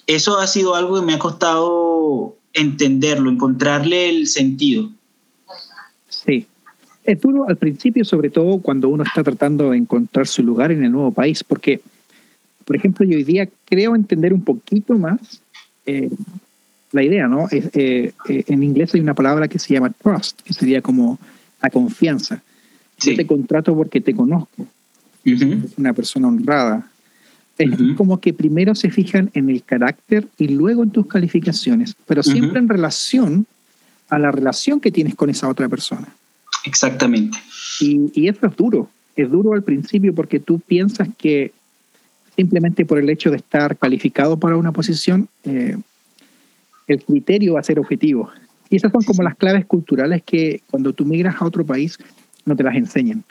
[0.07, 4.91] Eso ha sido algo que me ha costado entenderlo, encontrarle el sentido.
[7.05, 7.11] Sí.
[7.13, 10.85] Es duro al principio, sobre todo cuando uno está tratando de encontrar su lugar en
[10.85, 11.81] el nuevo país, porque,
[12.65, 15.43] por ejemplo, yo hoy día creo entender un poquito más
[15.85, 16.11] eh,
[16.93, 17.49] la idea, ¿no?
[17.51, 17.71] Eh,
[18.29, 21.19] eh, en inglés hay una palabra que se llama trust, que sería como
[21.61, 22.43] la confianza.
[22.99, 24.67] Yo te contrato porque te conozco
[25.77, 26.89] una persona honrada.
[27.59, 32.23] Es como que primero se fijan en el carácter y luego en tus calificaciones, pero
[32.23, 33.47] siempre en relación
[34.09, 36.09] a la relación que tienes con esa otra persona.
[36.65, 37.39] Exactamente.
[37.81, 38.89] Y, y eso es duro.
[39.17, 41.53] Es duro al principio porque tú piensas que
[42.37, 45.77] simplemente por el hecho de estar calificado para una posición, eh,
[46.87, 48.31] el criterio va a ser objetivo.
[48.71, 51.99] Y esas son como las claves culturales que cuando tú migras a otro país
[52.45, 53.25] no te las enseñan.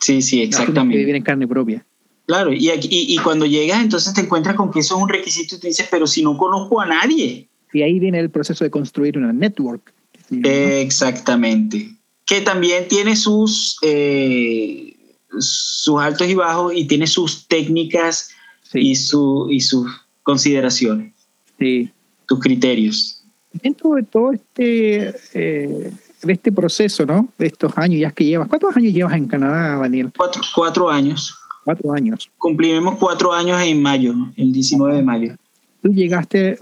[0.00, 0.98] Sí, sí, exactamente.
[0.98, 1.84] vivir en carne propia.
[2.26, 5.60] Claro, y, y, cuando llegas entonces te encuentras con que eso es un requisito y
[5.60, 7.48] te dices, pero si no conozco a nadie.
[7.72, 9.92] Y ahí viene el proceso de construir una network.
[10.30, 11.90] Exactamente.
[12.26, 14.96] Que también tiene sus, eh,
[15.38, 18.30] sus altos y bajos y tiene sus técnicas
[18.72, 19.90] y, su, y sus
[20.22, 21.12] consideraciones.
[21.58, 21.90] Sí.
[22.26, 23.22] Tus criterios.
[23.52, 25.92] Dentro de todo este eh,
[26.24, 27.28] de este proceso, ¿no?
[27.38, 28.48] De estos años ya que llevas.
[28.48, 30.10] ¿Cuántos años llevas en Canadá, Daniel?
[30.16, 31.36] Cuatro, cuatro años.
[31.64, 32.30] Cuatro años.
[32.38, 35.34] Cumplimos cuatro años en mayo, el 19 de mayo.
[35.82, 36.58] Tú llegaste,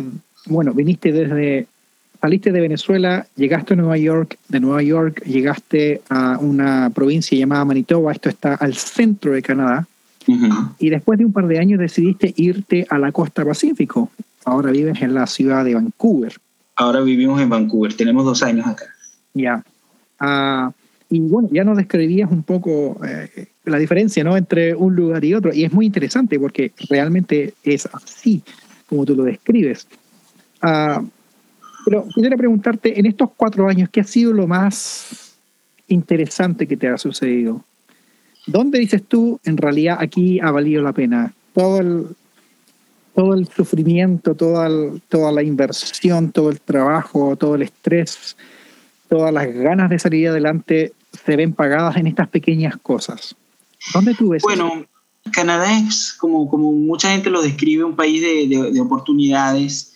[0.47, 1.67] bueno, viniste desde,
[2.23, 7.65] saliste de Venezuela, llegaste a Nueva York, de Nueva York llegaste a una provincia llamada
[7.65, 9.89] Manitoba, esto está al centro de Canadá,
[10.79, 14.09] y después de un par de años decidiste irte a la costa Pacífico.
[14.45, 16.35] Ahora vives en la ciudad de Vancouver.
[16.77, 18.85] Ahora vivimos en Vancouver, tenemos dos años acá.
[19.35, 19.65] Ya.
[20.21, 20.71] Ah,
[21.11, 24.37] y bueno, ya nos describías un poco eh, la diferencia ¿no?
[24.37, 25.53] entre un lugar y otro.
[25.53, 28.43] Y es muy interesante porque realmente es así
[28.89, 29.89] como tú lo describes.
[30.61, 31.03] Ah,
[31.85, 35.35] pero quisiera preguntarte, en estos cuatro años, ¿qué ha sido lo más
[35.89, 37.65] interesante que te ha sucedido?
[38.47, 41.33] ¿Dónde dices tú, en realidad aquí ha valido la pena?
[41.55, 42.07] Todo el,
[43.15, 44.69] todo el sufrimiento, toda,
[45.09, 48.37] toda la inversión, todo el trabajo, todo el estrés,
[49.09, 50.93] todas las ganas de salir adelante
[51.25, 53.37] se ven pagadas en estas pequeñas cosas.
[53.93, 54.43] ¿Dónde tú ves?
[54.43, 54.87] Bueno,
[55.31, 59.95] Canadá es, como, como mucha gente lo describe, un país de, oportunidades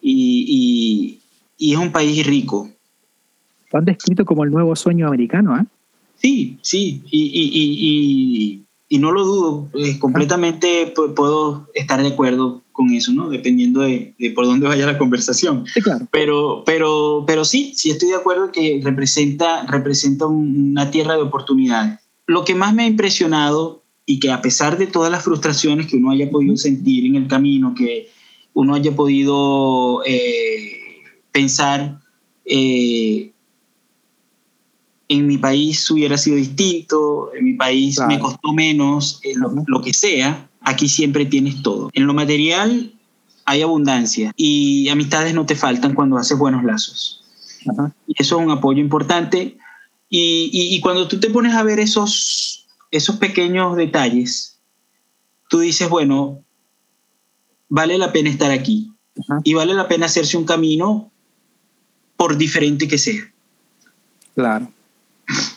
[0.00, 1.20] y,
[1.56, 2.70] y, es un país rico.
[3.72, 5.64] Lo han descrito como el nuevo sueño americano, ¿eh?
[6.16, 13.12] Sí, sí, y, y no lo dudo, eh, completamente puedo estar de acuerdo con eso,
[13.12, 13.28] ¿no?
[13.28, 15.64] Dependiendo de, por dónde vaya la conversación.
[15.66, 16.06] Sí, claro.
[16.12, 21.98] Pero, pero, pero sí, sí estoy de acuerdo que representa, representa una tierra de oportunidades.
[22.26, 25.96] Lo que más me ha impresionado y que a pesar de todas las frustraciones que
[25.96, 28.10] uno haya podido sentir en el camino, que
[28.52, 30.73] uno haya podido eh,
[31.34, 31.98] pensar,
[32.44, 33.32] eh,
[35.08, 39.20] en mi país hubiera sido distinto, en mi país me costó menos,
[39.66, 41.90] lo, que sea, aquí siempre tienes todo.
[41.92, 42.92] En lo material
[43.46, 47.24] hay abundancia y amistades no te faltan cuando haces buenos lazos.
[48.06, 49.58] Y eso es un apoyo importante.
[50.08, 54.60] Y, cuando tú te pones a ver esos, esos pequeños detalles,
[55.50, 56.44] tú dices, bueno,
[57.68, 58.92] vale la pena estar aquí.
[59.42, 61.10] Y vale la pena hacerse un camino
[62.16, 63.32] por diferente que sea.
[64.34, 64.68] Claro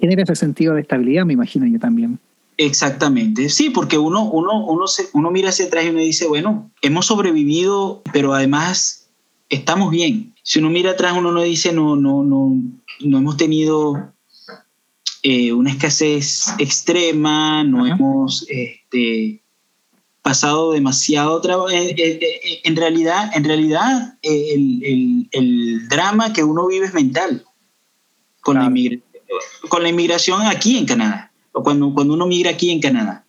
[0.00, 2.18] genera ese sentido de estabilidad, me imagino yo también.
[2.56, 6.70] Exactamente, sí, porque uno, uno, uno, se, uno mira hacia atrás y uno dice, bueno,
[6.82, 9.08] hemos sobrevivido, pero además
[9.48, 10.34] estamos bien.
[10.42, 12.56] Si uno mira atrás, uno no dice, no, no, no,
[13.00, 14.12] no hemos tenido
[15.24, 19.42] eh, una escasez extrema, no hemos este,
[20.24, 21.70] pasado demasiado trabajo.
[21.70, 27.44] Eh, eh, en realidad, en realidad el, el, el, drama que uno vive es mental
[28.40, 29.14] con la inmigración
[29.68, 33.24] con la inmigración aquí en Canadá, o cuando, cuando uno migra aquí en Canadá.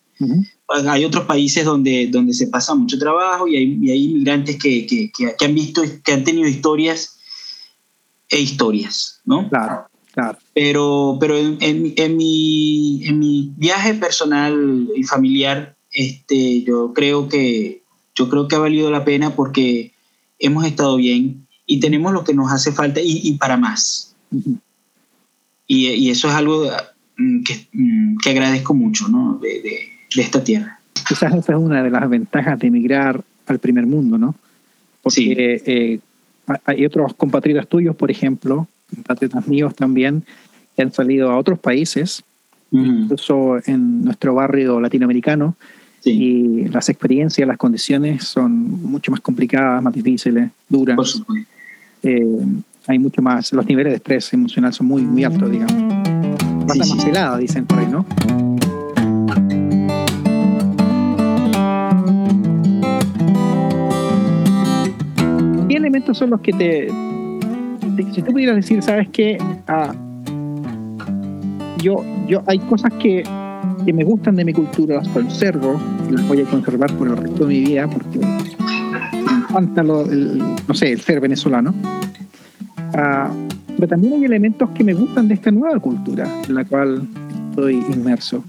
[0.88, 5.12] Hay otros países donde, donde se pasa mucho trabajo y hay, hay inmigrantes que, que,
[5.12, 7.18] que, han visto, que han tenido historias
[8.30, 9.50] e historias, ¿no?
[9.50, 10.38] Claro, claro.
[10.54, 17.82] Pero, pero en, en, mi, en mi viaje personal y familiar, este, yo, creo que,
[18.14, 19.94] yo creo que ha valido la pena porque
[20.40, 24.16] hemos estado bien y tenemos lo que nos hace falta y, y para más.
[25.68, 26.70] Y, eso es algo
[27.18, 29.40] mm, que, mm, que agradezco mucho ¿no?
[29.42, 30.80] de, de, esta tierra.
[31.08, 34.36] Quizás esa es una de las ventajas de emigrar al primer mundo, ¿no?
[35.02, 36.00] Porque eh,
[36.66, 40.24] hay otros compatriotas tuyos, por ejemplo, compatriotas míos también,
[40.76, 42.24] que han salido a otros países,
[42.72, 45.56] incluso en nuestro barrio latinoamericano,
[46.06, 50.96] y las experiencias, las condiciones son mucho más complicadas, más difíciles, duras.
[50.96, 51.50] Por supuesto.
[52.04, 52.46] Eh,
[52.88, 56.06] hay mucho más, los niveles de estrés emocional son muy, muy altos, digamos.
[56.68, 58.06] Pasa más helada, dicen por ahí, ¿no?
[65.68, 66.90] ¿Qué elementos son los que te...
[68.14, 69.38] Si tú pudieras decir, ¿sabes qué?
[69.68, 69.94] Ah,
[71.82, 73.24] yo, yo, hay cosas que,
[73.86, 75.80] que me gustan de mi cultura, las conservo
[76.10, 80.06] y las voy a conservar por el resto de mi vida porque me encanta lo,
[80.06, 81.74] no sé, el ser venezolano
[82.98, 83.30] Ah,
[83.76, 87.06] pero también hay elementos que me gustan de esta nueva cultura en la cual
[87.50, 88.44] estoy inmerso.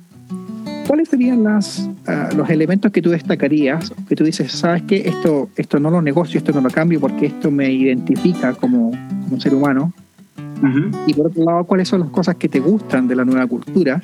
[0.87, 5.49] ¿Cuáles serían las, ah, los elementos que tú destacarías, que tú dices, sabes que esto,
[5.57, 8.93] esto no lo negocio, esto no lo cambio porque esto me identifica como,
[9.25, 9.93] como ser humano?
[11.07, 14.01] Y por otro lado, ¿cuáles son las cosas que te gustan de la nueva cultura?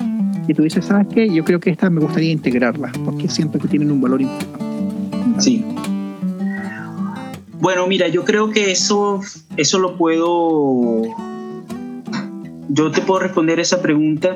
[0.47, 1.33] Y tú dices, ¿sabes qué?
[1.33, 4.63] Yo creo que estas me gustaría integrarlas porque siento que tienen un valor importante.
[5.39, 5.65] Sí,
[7.63, 9.21] bueno, mira, yo creo que eso,
[9.55, 11.03] eso lo puedo.
[12.67, 14.35] Yo te puedo responder esa pregunta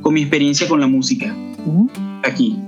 [0.00, 1.32] con mi experiencia con la música
[2.24, 2.58] aquí.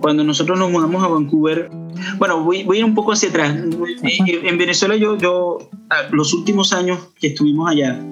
[0.00, 1.70] Cuando nosotros nos mudamos a Vancouver,
[2.18, 3.56] bueno, voy, voy a ir un poco hacia atrás.
[4.02, 5.70] En Venezuela, yo, yo,
[6.10, 8.04] los últimos años que estuvimos allá,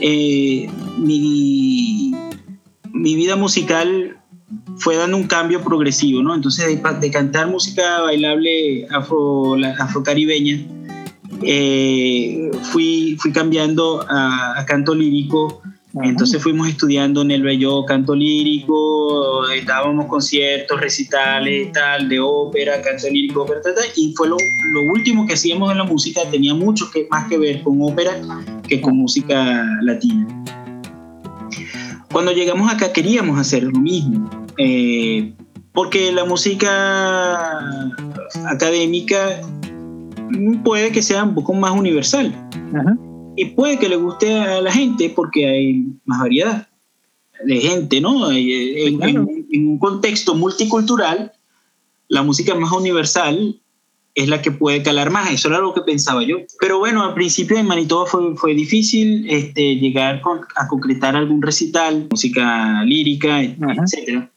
[0.00, 2.14] eh, mi,
[2.92, 4.16] mi vida musical
[4.78, 6.34] fue dando un cambio progresivo, ¿no?
[6.34, 10.60] Entonces, de, cantar música bailable afro, afrocaribeña,
[11.42, 15.62] eh, fui, fui cambiando a, canto lírico.
[16.04, 23.08] Entonces fuimos estudiando en el Bello canto lírico, estábamos conciertos, recitales, tal, de ópera, canto
[23.10, 26.88] lírico, ópera, tal, y fue lo, lo, último que hacíamos en la música, tenía mucho
[26.92, 28.12] que, más que ver con ópera
[28.70, 30.26] que con música latina.
[32.12, 35.34] Cuando llegamos acá queríamos hacer lo mismo, eh,
[35.72, 37.58] porque la música
[38.46, 39.40] académica
[40.64, 42.32] puede que sea un poco más universal
[43.36, 46.68] y puede que le guste a la gente porque hay más variedad.
[47.44, 48.30] de gente, ¿no?
[48.30, 51.32] En, en, un contexto multicultural,
[52.08, 53.59] la música más universal
[54.22, 55.30] es la que puede calar más.
[55.30, 56.38] Eso era lo que pensaba yo.
[56.60, 60.22] Pero bueno, al principio en Manitoba fue, fue difícil este, llegar
[60.56, 64.28] a concretar algún recital, música lírica, etc.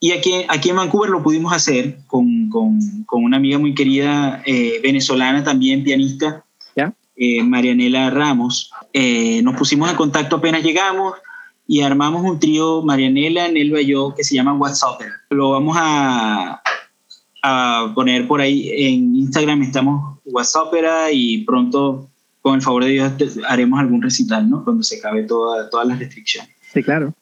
[0.00, 4.42] Y aquí, aquí en Vancouver lo pudimos hacer con, con, con una amiga muy querida
[4.46, 6.44] eh, venezolana, también pianista,
[7.22, 8.70] eh, Marianela Ramos.
[8.94, 11.14] Eh, nos pusimos en contacto apenas llegamos
[11.68, 15.02] y armamos un trío, Marianela, Nelva y yo, que se llama WhatsApp.
[15.28, 16.62] Lo vamos a,
[17.42, 20.72] a poner por ahí en Instagram, estamos WhatsApp
[21.12, 22.08] y pronto,
[22.40, 23.12] con el favor de Dios,
[23.48, 24.64] haremos algún recital, ¿no?
[24.64, 26.50] Cuando se acabe toda, todas las restricciones.
[26.72, 27.12] Sí, claro.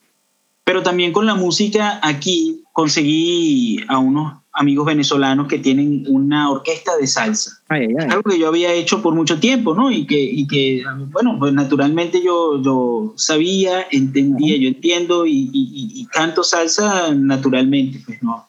[0.65, 6.97] Pero también con la música aquí conseguí a unos amigos venezolanos que tienen una orquesta
[6.97, 7.63] de salsa.
[7.69, 9.91] Algo que yo había hecho por mucho tiempo, ¿no?
[9.91, 16.05] Y que, y que bueno, pues naturalmente yo, yo sabía, entendía, yo entiendo y, y,
[16.07, 18.48] canto salsa naturalmente, pues no,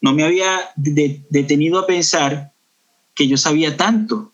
[0.00, 2.52] no me había detenido a pensar
[3.14, 4.32] que yo sabía tanto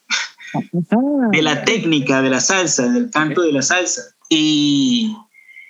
[1.32, 4.02] de la técnica de la salsa, del canto de la salsa.
[4.28, 5.16] Y,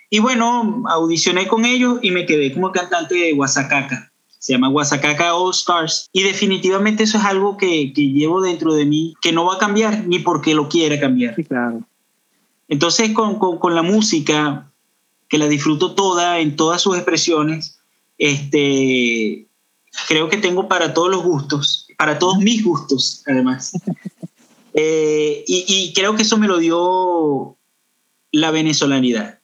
[0.09, 4.11] y bueno, audicioné con ellos y me quedé como cantante de Guasacaca
[4.47, 6.09] se llama Guasacaca All Stars.
[6.13, 9.57] Y definitivamente eso es algo que, que, llevo dentro de mí, que no va a
[9.57, 11.35] cambiar ni porque lo quiera cambiar.
[11.35, 11.81] Sí, claro.
[12.69, 14.71] Entonces, con, con, con, la música,
[15.27, 17.79] que la disfruto toda, en todas sus expresiones,
[18.17, 19.46] este,
[20.07, 23.71] creo que tengo para todos los gustos, para todos mis gustos, además.
[24.73, 27.57] eh, y, y, creo que eso me lo dio
[28.31, 29.39] la venezolanidad.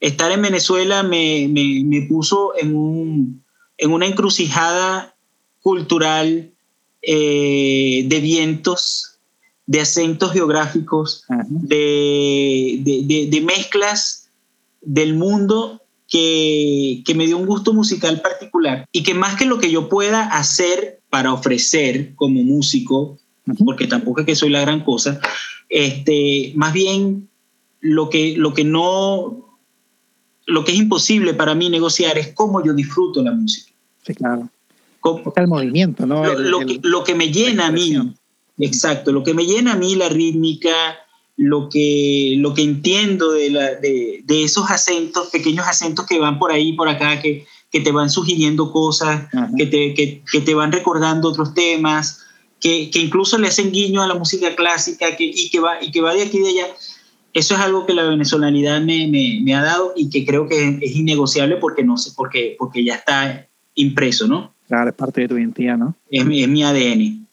[0.00, 3.44] Estar en Venezuela me, me, me puso en un,
[3.76, 5.16] en una encrucijada
[5.60, 6.52] cultural
[7.02, 9.18] eh, de vientos,
[9.66, 14.28] de acentos geográficos, de, de, de, mezclas
[14.80, 19.58] del mundo que, que, me dio un gusto musical particular y que más que lo
[19.58, 23.18] que yo pueda hacer para ofrecer como músico,
[23.64, 25.20] porque tampoco es que soy la gran cosa,
[25.68, 27.28] este, más bien
[27.80, 29.44] lo que, lo que no
[30.46, 33.70] lo que es imposible para mí negociar es cómo yo disfruto la música.
[34.02, 34.48] Sí, claro.
[35.00, 36.24] Cómo, el movimiento, ¿no?
[36.24, 37.94] Lo, lo, que, lo que, me llena a mí,
[38.58, 40.72] exacto, lo que me llena a mí la rítmica,
[41.38, 46.38] lo que, lo que entiendo de, la, de, de esos acentos, pequeños acentos que van
[46.38, 50.54] por ahí, por acá, que, que te van sugiriendo cosas, que te, que, que, te
[50.54, 52.24] van recordando otros temas,
[52.60, 55.92] que, que, incluso le hacen guiño a la música clásica que, y, que va, y
[55.92, 56.66] que va de aquí y de allá
[57.34, 60.78] eso es algo que la venezolanidad me, me, me, ha dado y que creo que
[60.80, 64.52] es, innegociable porque no sé, porque, porque ya está impreso, ¿no?
[64.66, 65.94] Claro, es parte de tu identidad, ¿no?
[66.10, 67.26] Es, es mi ADN.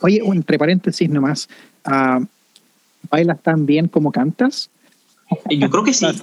[0.00, 1.48] Oye, entre paréntesis nomás,
[1.86, 2.24] uh,
[3.10, 4.70] ¿bailas tan bien como cantas?
[5.50, 6.06] Yo creo que sí.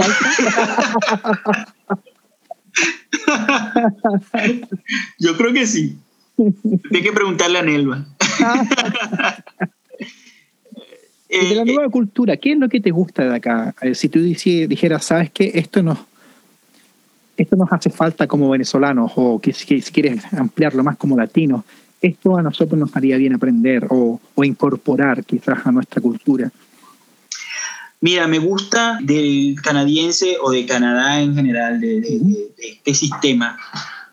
[5.20, 5.98] Yo creo que sí.
[6.38, 8.06] Hay que preguntarle a Nelva.
[11.30, 13.76] de la eh, nueva cultura, ¿qué es lo que te gusta de acá?
[13.82, 15.52] Eh, si tú dijeras, ¿sabes qué?
[15.54, 16.00] Esto nos,
[17.38, 21.64] esto nos hace falta como venezolanos, o que, si quieres ampliarlo más como latinos,
[22.02, 26.52] esto a nosotros nos haría bien aprender o, o incorporar quizás a nuestra cultura.
[28.04, 33.58] Mira, me gusta del canadiense o de Canadá en general, de, de, de, este sistema,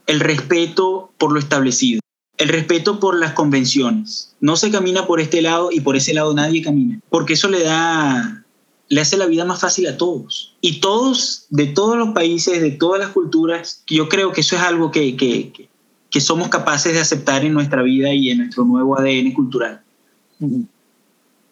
[0.06, 1.98] el respeto por lo establecido
[2.38, 4.34] el respeto por las convenciones.
[4.40, 7.64] No se camina por este lado y por ese lado nadie camina, porque eso le
[7.64, 8.44] da,
[8.88, 10.56] le hace la vida más fácil a todos.
[10.60, 14.62] Y todos, de todos los países, de todas las culturas, yo creo que eso es
[14.62, 15.68] algo que, que,
[16.08, 19.82] que somos capaces de aceptar en nuestra vida y en nuestro nuevo ADN cultural.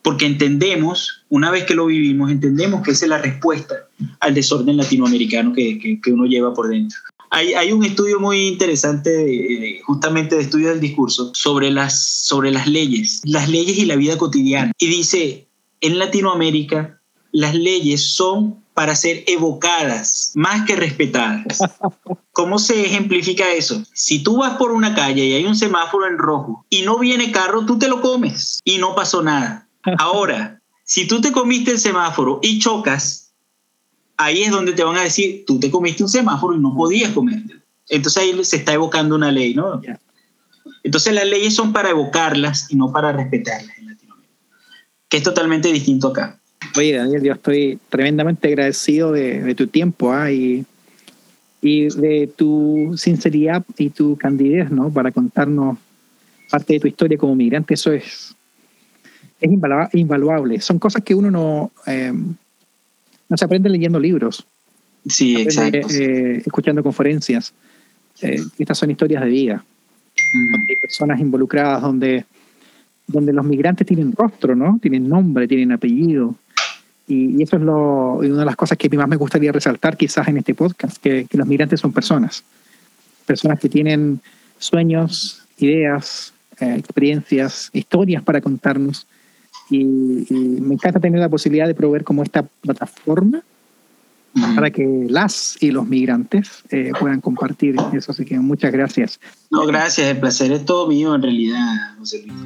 [0.09, 3.75] Porque entendemos, una vez que lo vivimos, entendemos que esa es la respuesta
[4.21, 6.99] al desorden latinoamericano que, que, que uno lleva por dentro.
[7.29, 12.51] Hay, hay, un estudio muy interesante, de, justamente de estudio del discurso, sobre las, sobre
[12.51, 14.73] las leyes, las leyes y la vida cotidiana.
[14.79, 15.47] Y dice,
[15.83, 17.03] en Latinoamérica
[17.33, 21.59] las leyes son para ser evocadas más que respetadas.
[22.33, 23.83] ¿Cómo se ejemplifica eso?
[23.93, 27.31] Si tú vas por una calle y hay un semáforo en rojo y no viene
[27.31, 29.68] carro, tú te lo comes y no pasó nada.
[29.99, 33.33] Ahora, si tú te comiste el semáforo y chocas,
[34.17, 37.13] ahí es donde te van a decir, tú te comiste un semáforo y no podías
[37.13, 37.61] comértelo.
[37.89, 39.81] Entonces ahí se está evocando una ley, ¿no?
[40.83, 44.35] Entonces las leyes son para evocarlas y no para respetarlas en Latinoamérica,
[45.09, 46.39] que es totalmente distinto acá.
[46.77, 50.31] Oye, Daniel, yo estoy tremendamente agradecido de, de tu tiempo ¿ah?
[50.31, 50.67] y,
[51.63, 54.91] y, de tu sinceridad y tu candidez, ¿no?
[54.91, 55.79] Para contarnos
[56.51, 57.75] parte de tu historia como migrante.
[57.75, 58.35] Eso es,
[59.41, 59.51] es
[59.95, 60.61] invaluable.
[60.61, 61.71] Son cosas que uno no...
[61.87, 62.13] Eh,
[63.29, 64.45] No se aprende leyendo libros.
[65.07, 65.89] Sí, exacto.
[65.91, 67.53] Eh, escuchando conferencias.
[68.23, 69.65] Eh, estas son historias de vida.
[70.35, 72.25] hay personas involucradas donde,
[73.07, 74.79] donde los migrantes tienen rostro, ¿no?
[74.81, 76.35] Tienen nombre, tienen apellido.
[77.09, 80.37] Y, eso es lo, una de las cosas que más me gustaría resaltar quizás en
[80.37, 82.45] este podcast, que, los migrantes son personas.
[83.25, 84.21] Personas que tienen
[84.59, 89.07] sueños, ideas, eh, experiencias, historias para contarnos.
[89.71, 93.43] Y, me encanta tener la posibilidad de proveer como esta plataforma
[94.55, 98.13] para que las y los migrantes eh, puedan compartir eso.
[98.13, 99.21] Así que muchas gracias.
[99.51, 100.07] No, gracias.
[100.09, 102.39] El placer es todo mío en realidad, José Luis.